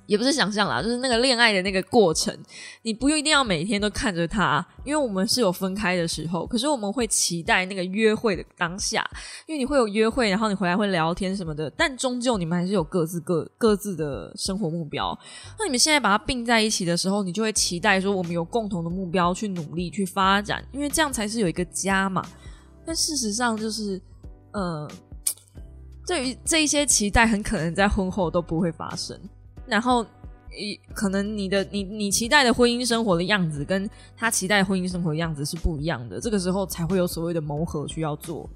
[0.07, 2.37] 也不是想象啦，就是那个恋爱的那个过程，
[2.83, 9.03] 你不一定要每天都看着他，因为我们是有分开的时候，可是我们会期待那个约会的当下，
[9.47, 15.19] 因为你会有约会，然后你回来会聊天什么的，但终究你们还是有各自各各自的生活目标。
[15.59, 22.23] 那你们现在把它并在一起的时候，你就会期待说我们有共同的目标去努力去发展，因为这样才是有一个家嘛。
[22.87, 23.99] 但事实上就是，
[24.53, 24.87] 呃，
[26.07, 29.19] 对于这一些期待，很可能在婚后都不会发生。
[29.67, 30.05] 然后，
[30.57, 36.21] 一可能你的你你期待的婚姻生活的样子，跟他期待婚姻生活的样子是不一样的。
[36.21, 38.49] 这个时候才会有所谓的磨合需要做。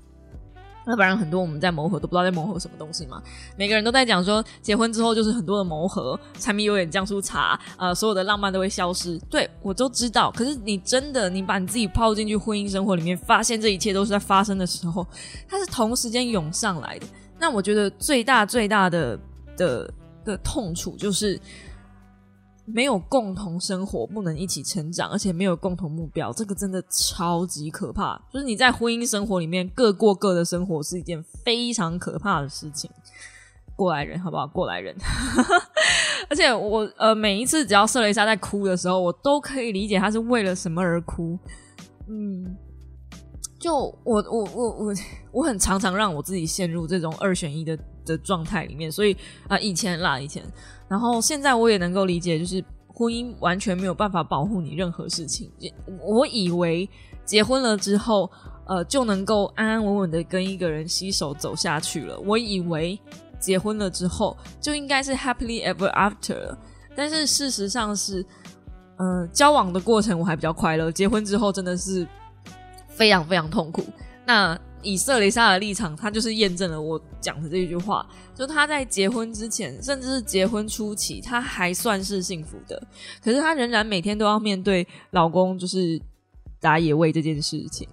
[0.87, 3.23] 那不然，很多我们在磨合都不知道在磨合什么东西嘛。
[3.57, 9.18] 每个人都在讲说，结婚之后就是很多的磨合，柴米油盐酱醋茶，呃，所有的浪漫都会消失。
[9.29, 10.31] 对我都知道。
[10.31, 15.07] 可是你真的，你把你自己泡进去婚姻生活里面，发现这一切都是在发生的时候，
[15.47, 17.07] 它是同时间涌上来的。
[17.38, 19.18] 那我觉得最大最大的
[19.57, 19.92] 的。
[20.29, 21.41] 的痛楚就是
[22.67, 28.21] 没有共同生活，不能一起成长，而且没有共同目标，这个真的超级可怕。
[28.31, 32.91] 就是你在婚姻生活里面各过各的生活，是一件非常可怕的事情。
[33.74, 34.47] 过来人，好不好？
[34.47, 34.95] 过来人。
[36.29, 41.39] 而且我呃，每一次只要瑟雷莎在哭的时候，我都可以理解她是为了什么而哭。
[42.09, 42.57] 嗯。
[43.59, 44.94] 就我我我我
[45.32, 49.16] 我很常常让我自己陷入这种二选一的的状态里面，所以
[49.48, 50.42] 啊以前啦以前，
[50.86, 55.50] 然后现在我也能够理解，就是婚姻完全没有办法保护你任何事情。
[56.00, 56.88] 我以为
[57.24, 58.30] 结婚了之后，
[58.66, 62.18] 呃就能够安安稳稳的跟一个人携手走下去了。
[62.20, 62.98] 我以为
[63.40, 66.56] 结婚了之后就应该是 happily ever after，
[66.94, 68.24] 但是事实上是，
[68.98, 72.06] 呃，交往的过程我还比较快乐，结婚之后真的是
[72.99, 73.86] 非常非常痛苦。
[74.26, 82.80] 那以色雷莎的立场，他就是验证了我讲的这句话，就他在结婚之前，甚至是结婚初期，他还算是幸福的，
[83.22, 86.01] 可是他仍然每天都要面对老公就是
[86.61, 87.88] 打野味这件事情，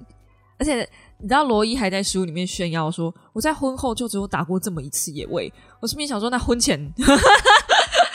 [0.58, 0.88] 而且
[1.20, 6.80] 你知道罗伊还在书里面炫耀说，我在婚后就只有打过这么一次野味，我顺便想说，那婚前，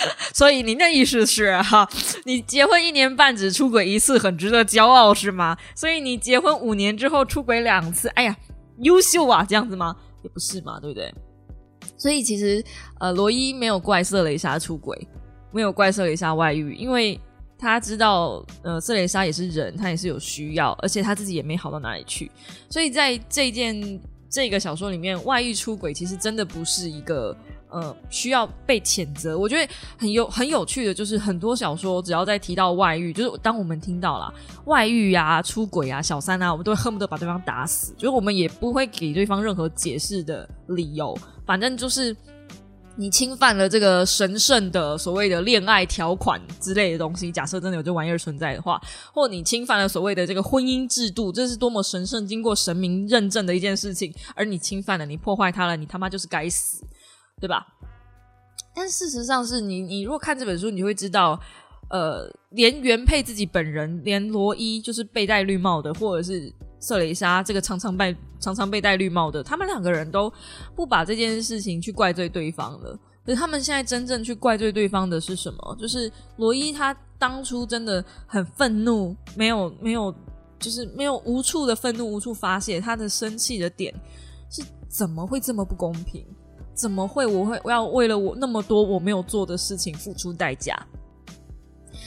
[0.34, 1.88] 所以您的意思是哈，
[2.24, 5.56] 你结婚一年半只出轨一次，很值得骄傲是吗？
[5.74, 8.36] 所以你结婚五年之后出轨两次，哎呀。
[8.82, 9.94] 优秀啊，这样子吗？
[10.22, 11.14] 也不是嘛，对不对？
[11.98, 12.64] 所以其实，
[12.98, 15.06] 呃，罗伊没有怪瑟雷莎出轨，
[15.52, 17.20] 没有怪瑟雷莎外遇，因为
[17.58, 22.32] 他知道，呃，瑟雷莎也是人，他也是有需要，而且他自己也没好到哪里去。
[22.70, 27.36] 所以在这件这个小说里面，外遇出轨其实真的不是一个。
[27.70, 29.38] 呃，需要被谴责。
[29.38, 34.32] 我觉得很有很有趣的，就是很多小说只要在提到外遇，就是当我们听到了
[34.64, 37.94] 外遇啊、出轨啊、小三啊，我们都恨不得把对方打死。
[37.96, 41.16] 就是我们也不会给对方任何解释的理由，
[41.46, 42.16] 反正就是
[42.96, 47.30] 你侵犯了这个神圣的所谓的恋爱条款之类的东西。
[47.32, 48.80] 假设真的有这玩意儿存在的话，
[49.14, 56.84] 或你侵犯了所谓的这个婚姻制度，这是多么神圣、经过神明认证的一件事情，而你侵犯了，你破坏它了，你他妈就是该死。
[57.40, 57.66] 对吧？
[58.74, 61.38] 但事实上是你，你如果看这本书，你会知道，
[61.88, 70.32] 呃，连原配自己本人，连罗伊就是被戴绿帽的，或者是瑟雷莎这个常常被常常被戴绿帽的，他们两个人都
[70.76, 72.96] 不把这件事情去怪罪对方了。
[73.24, 75.76] 可是他们现在真正去怪罪对方的是什么？
[75.78, 80.14] 就是罗伊他当初真的很愤怒，没有没有，
[80.58, 83.92] 就是没有无处的愤怒，无处发泄，他的生气的点
[84.48, 86.24] 是怎么会这么不公平？
[86.80, 87.26] 怎么会？
[87.26, 90.74] 我会我要为了我那么多我没有做的事情付出代价？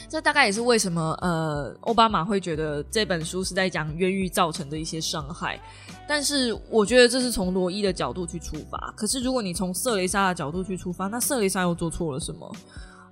[0.08, 5.60] 这大概也是为什么呃，奥巴马会觉得这本书是在讲冤狱造成的一些伤害。
[6.08, 8.92] 但是我觉得这是从罗伊的角度去出发。
[8.96, 12.52] 可是如果你从瑟雷莎的角度去出发，那瑟雷莎又做错了什么？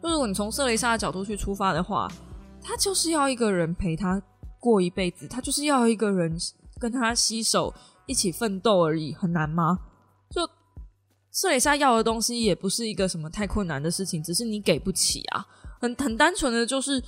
[0.03, 2.11] 如果你从瑟雷莎的角度去出发的话，
[2.61, 4.21] 他就是要一个人陪他
[4.59, 6.37] 过一辈子，他就是要一个人
[6.81, 7.73] 跟他携手
[8.07, 9.79] 一起奋斗而已，很难吗？
[10.29, 10.43] 就。
[11.33, 15.45] 瑟蕾莎要的东西也不是一个什么太困难的事情，只是你给不起啊，
[15.81, 17.03] 很很单纯的就是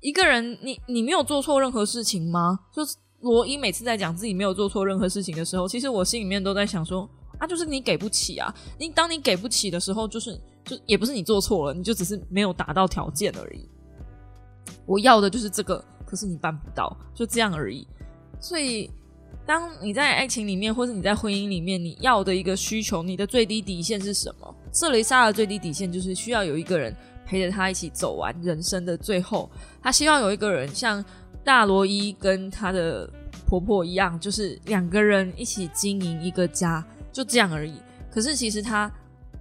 [0.00, 2.58] 一个人，你你没有做错任何事情吗？
[2.74, 7.08] 就是罗伊每次在讲自己没有做错任何事情的时候，其实我心里面都在想说
[7.38, 13.68] 啊，就是你给不起啊，你当你给不起的时候，就是就也不是你做错了，你就只是没有达到条件而已。
[14.86, 17.86] 我要的就是这个，可是你办不到，就这样而已，
[18.40, 18.90] 所以。
[19.48, 24.54] 当你在爱情里面，或是你在婚姻里面，你要的一个需求，你的最低底线是什么？
[24.70, 26.94] 瑟雷莎的最低底线就是需要有一个人
[27.24, 29.50] 陪着他一起走完人生的最后。
[29.80, 31.02] 他希望有一个人像
[31.42, 33.10] 大罗伊跟他的
[33.46, 37.80] 婆婆一样，就是两个人一起经营一个家，就这样而已。
[38.10, 38.92] 可是其实他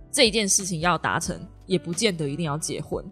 [0.10, 3.04] 这一件事情要达成，也不见得一定要结婚，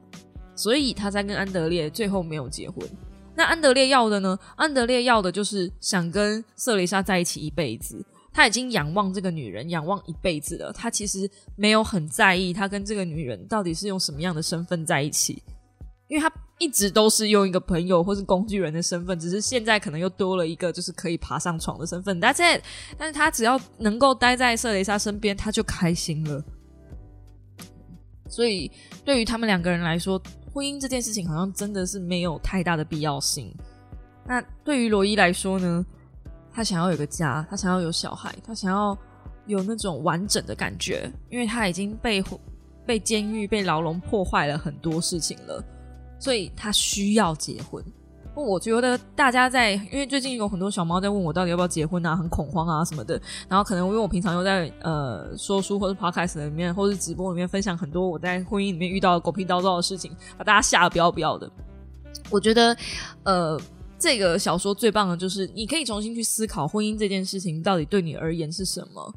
[0.56, 2.90] 所以他在跟安德烈最后没有结婚。
[3.36, 4.38] 那安德烈要的呢？
[4.56, 8.04] 安德烈要的就是想跟瑟蕾莎在一起一辈子。
[8.34, 10.74] 他已经仰望这个女人，仰望一辈子了。
[10.74, 15.42] 他其实没有很在意他跟这个女人到底是用什么样的身份在一起，
[16.10, 22.20] 因为他一直都是用一个朋友或是工具人的身份，只是现在可能又多了一个就是可以爬上床的身份。
[22.20, 22.62] 但是。
[22.98, 26.44] 但是他只要能够待在瑟蕾莎身边，他就开心了。
[28.28, 28.72] 所以
[29.06, 30.22] 对于他们两个人来说，
[30.56, 33.54] 婚姻这件事情好像真的是没有太大的必要性。
[34.26, 35.86] 那对于罗伊来说呢？
[36.50, 38.98] 他想要有个家，他想要有小孩，他想要
[39.48, 42.24] 有那种完整的感觉，因为他已经被
[42.86, 45.62] 被监狱、被牢笼破坏了很多事情了，
[46.18, 47.84] 所以他需要结婚。
[48.44, 53.20] 我觉得大家在，因为最近有很多小猫在问我到底要不要结婚啊，很恐慌啊什么的。
[53.48, 61.50] 然后可能因为我平常又在呃说书或者 podcast 里面，或者直播里面分享很多我在婚姻里面遇到的狗屁叨叨的事情，把大家吓得不要不要的。
[62.30, 62.76] 我觉得
[63.24, 63.60] 呃
[63.98, 69.14] 这个小说最棒的就是你可以重新去思考婚姻这件事情到底对你而言是什么。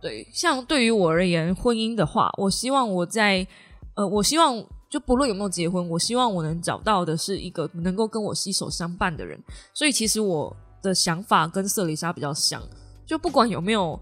[0.00, 3.46] 对，像对于我而言，婚姻的话，我希望我在
[3.94, 4.64] 呃，我希望。
[4.88, 9.38] 就不论有没有结婚，我希望我能找到的是一个能够跟我携手相伴的人。
[9.74, 12.62] 所以其实我的想法跟瑟丽莎比较像，
[13.06, 14.00] 就不管有没有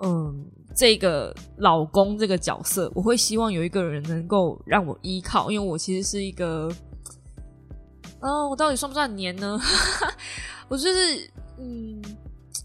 [0.00, 6.70] 嗯这个老公这个角色，我会希望有一个人能够让我依靠，因为我其实是一个，
[8.20, 9.60] 哦，我到底算不算黏呢？
[10.68, 12.02] 我就是嗯，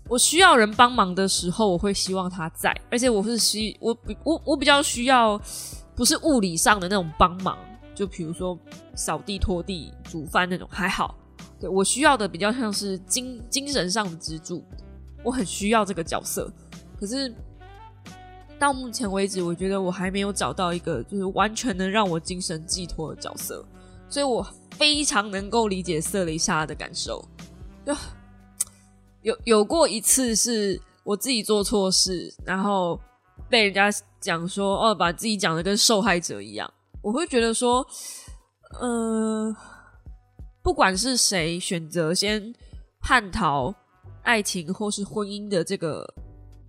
[0.07, 5.37] 我需要人帮忙的时候，我会希望他在，而且我是需我我我比较需要
[5.97, 7.57] 不是物理上的那种帮忙，
[7.95, 8.57] 就比如说
[8.93, 11.15] 扫地、拖地、煮饭那种还好。
[11.59, 14.63] 对我需要的比较像是精精神上的支柱，
[15.23, 16.53] 我很需要这个角色。
[16.99, 17.33] 可是
[18.59, 23.65] 到目前为止，我觉得我还没有找到一个就是完全能让我精神寄托的角色，
[24.07, 27.27] 所以我非常能够理解瑟蕾莎的感受。
[27.83, 27.95] 就
[29.23, 32.99] 有有过一次是我自己做错事，然后
[33.49, 33.89] 被人家
[34.19, 36.71] 讲说哦，把自己讲的跟受害者一样，
[37.01, 37.85] 我会觉得说，
[38.81, 39.55] 嗯，
[40.61, 42.53] 不管是谁选择先
[43.01, 43.73] 叛逃
[44.23, 46.05] 爱情或是婚姻的这个。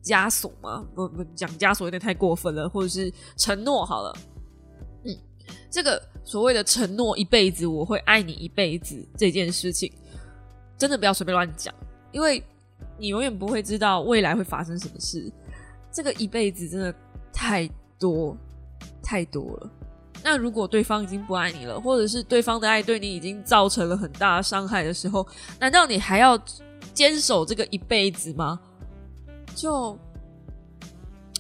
[0.01, 0.87] 枷锁吗？
[0.95, 4.17] 不不，讲枷锁有点太过分了，或者是承诺好了。
[5.05, 5.15] 嗯，
[5.69, 9.93] 这个所谓的承诺一辈子我会爱你一辈子这件事情，
[10.79, 11.75] 真的不要随便乱讲，
[12.11, 12.43] 因为
[12.97, 15.31] 你永远不会知道未来会发生什么事。
[15.93, 16.95] 这个一辈子真的
[17.33, 17.69] 太
[17.99, 18.37] 多
[19.03, 19.71] 太多了。
[20.25, 25.27] 那如果对方已经不爱你了，或者是对方的爱对你已经造成了很大的伤害的时候，
[25.61, 26.37] 难道你还要
[26.93, 28.59] 坚守这个一辈子吗？
[29.55, 29.97] 就，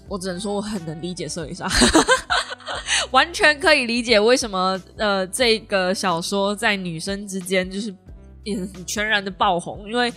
[0.08, 1.68] 我只能说我很能理解摄影莎，
[3.10, 7.94] 完全可以理解为什么呃这个小说在女生之间就是
[8.44, 10.12] 也全然的爆红，因为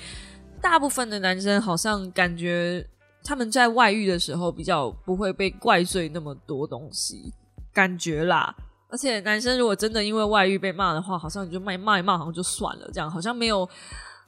[0.62, 2.86] 大部分的男生好像感觉
[3.24, 7.34] 他们在外遇的时候比较不会被怪罪那么多东西，
[7.74, 8.56] 感觉啦。
[8.90, 13.68] 而且男生如果真的因为外遇被骂的话，好像就骂骂一骂，好像就算了，这样好像没有，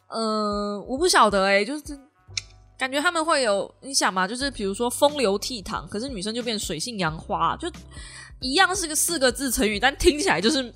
[0.07, 1.99] 呃，我不晓得哎，就是。
[2.75, 7.71] 感觉他们会有，你想嘛，就是比如说风流倜傥，可是女生就变水性杨花，就
[8.41, 10.73] 一样是个四个字成语，但听起来就是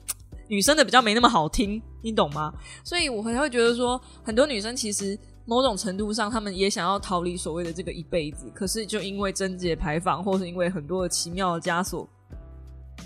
[0.47, 2.53] 女生的比较没那么好听，你懂吗？
[2.83, 5.17] 所以我才会觉得说，很多女生其实
[5.49, 12.05] 某种程度上，他们也想要逃离所谓的这个一辈子，可是就因为贞洁牌坊，或是因为很多的奇妙的枷锁，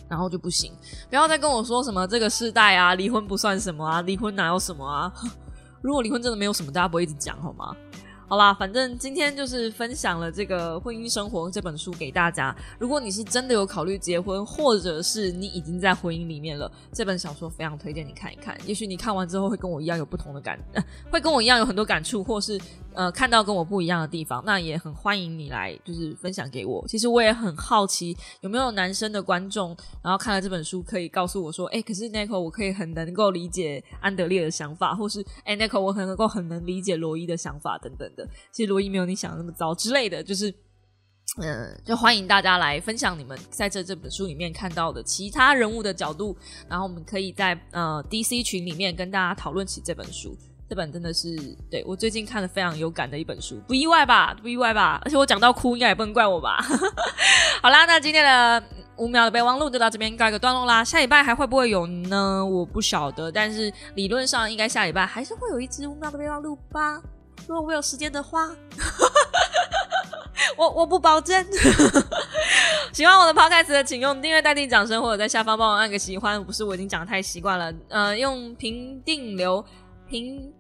[0.10, 0.74] 然后就不行。
[1.08, 5.14] 不要再跟我说什么这个世代啊，离婚不算什么啊，离婚哪有什么啊？
[5.84, 7.76] 如果离婚真的没有什么，大家不会一直讲好吗？
[8.32, 12.56] 好啦，反正今天就是分享了这个《婚姻生活》这本书给大家。
[12.80, 18.58] 如果你是真的有考虑结婚，或者是你已经在婚姻里面了，这本小说非常推荐你看一看。
[18.66, 20.58] 也许你看完之后会跟我一样有不同的感，
[21.12, 22.58] 会跟我一样有很多感触，或是
[22.94, 24.44] 呃看到跟我不一样的地方。
[24.46, 26.86] 那也很欢迎你来就是分享给我。
[26.88, 40.54] 其实我也很好奇有没有男生的观众，然后看了这本书可以告诉我说：“哎，可是 Nico 我可以很能够理解安德烈的想法，或是哎 Nico 我很能够很能理解罗伊的想法等等的。”其实罗伊没有你想的那么糟之类的，就是，
[41.42, 46.36] 嗯，就欢迎大家来分享你们在这这本书里面看到的其他人物的角度，
[46.68, 50.36] 然后我们可以在呃 DC 群里面跟大家讨论起这本书。
[50.72, 51.36] 这本真的是
[51.70, 54.34] 对我最近看的非常有感的一本书，不意外吧？
[54.42, 55.02] 不意外吧？
[55.04, 56.64] 而且我讲到哭，应该也不能怪我吧？
[57.62, 58.64] 好啦，那今天的
[58.96, 60.82] 五秒的备忘录就到这边告一个段落啦。
[60.82, 62.46] 下礼拜还会不会有呢？
[62.46, 67.02] 我不晓得，但是理论上应该下礼拜还是会有一支五秒的备忘录吧。
[67.50, 68.50] 如果我有时间的话，
[70.56, 71.46] 我我不保证。
[72.94, 76.42] 喜欢我的 podcast 的，请用订阅代替掌声，或者在下方帮我按个喜欢。
[76.42, 79.62] 不是我已经讲太习惯了，呃，用评定留
[80.10, 80.52] 评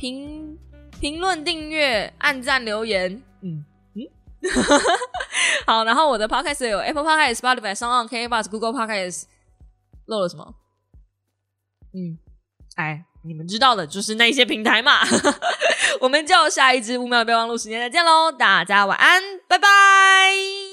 [0.00, 0.58] 评
[0.98, 3.22] 评论、订阅、按赞、留言。
[3.42, 4.00] 嗯嗯，
[5.66, 5.84] 好。
[5.84, 9.24] 然后我的 podcast 有 Apple Podcast、Spotify、s o n k b u s Google Podcast。
[10.06, 10.54] 漏了什么？
[11.94, 12.18] 嗯，
[12.76, 13.04] 哎。
[13.22, 15.00] 你们知道的，就是那些平台嘛。
[16.00, 20.69] 我们就下一支五秒备忘录时间再见喽，大家晚安，拜拜。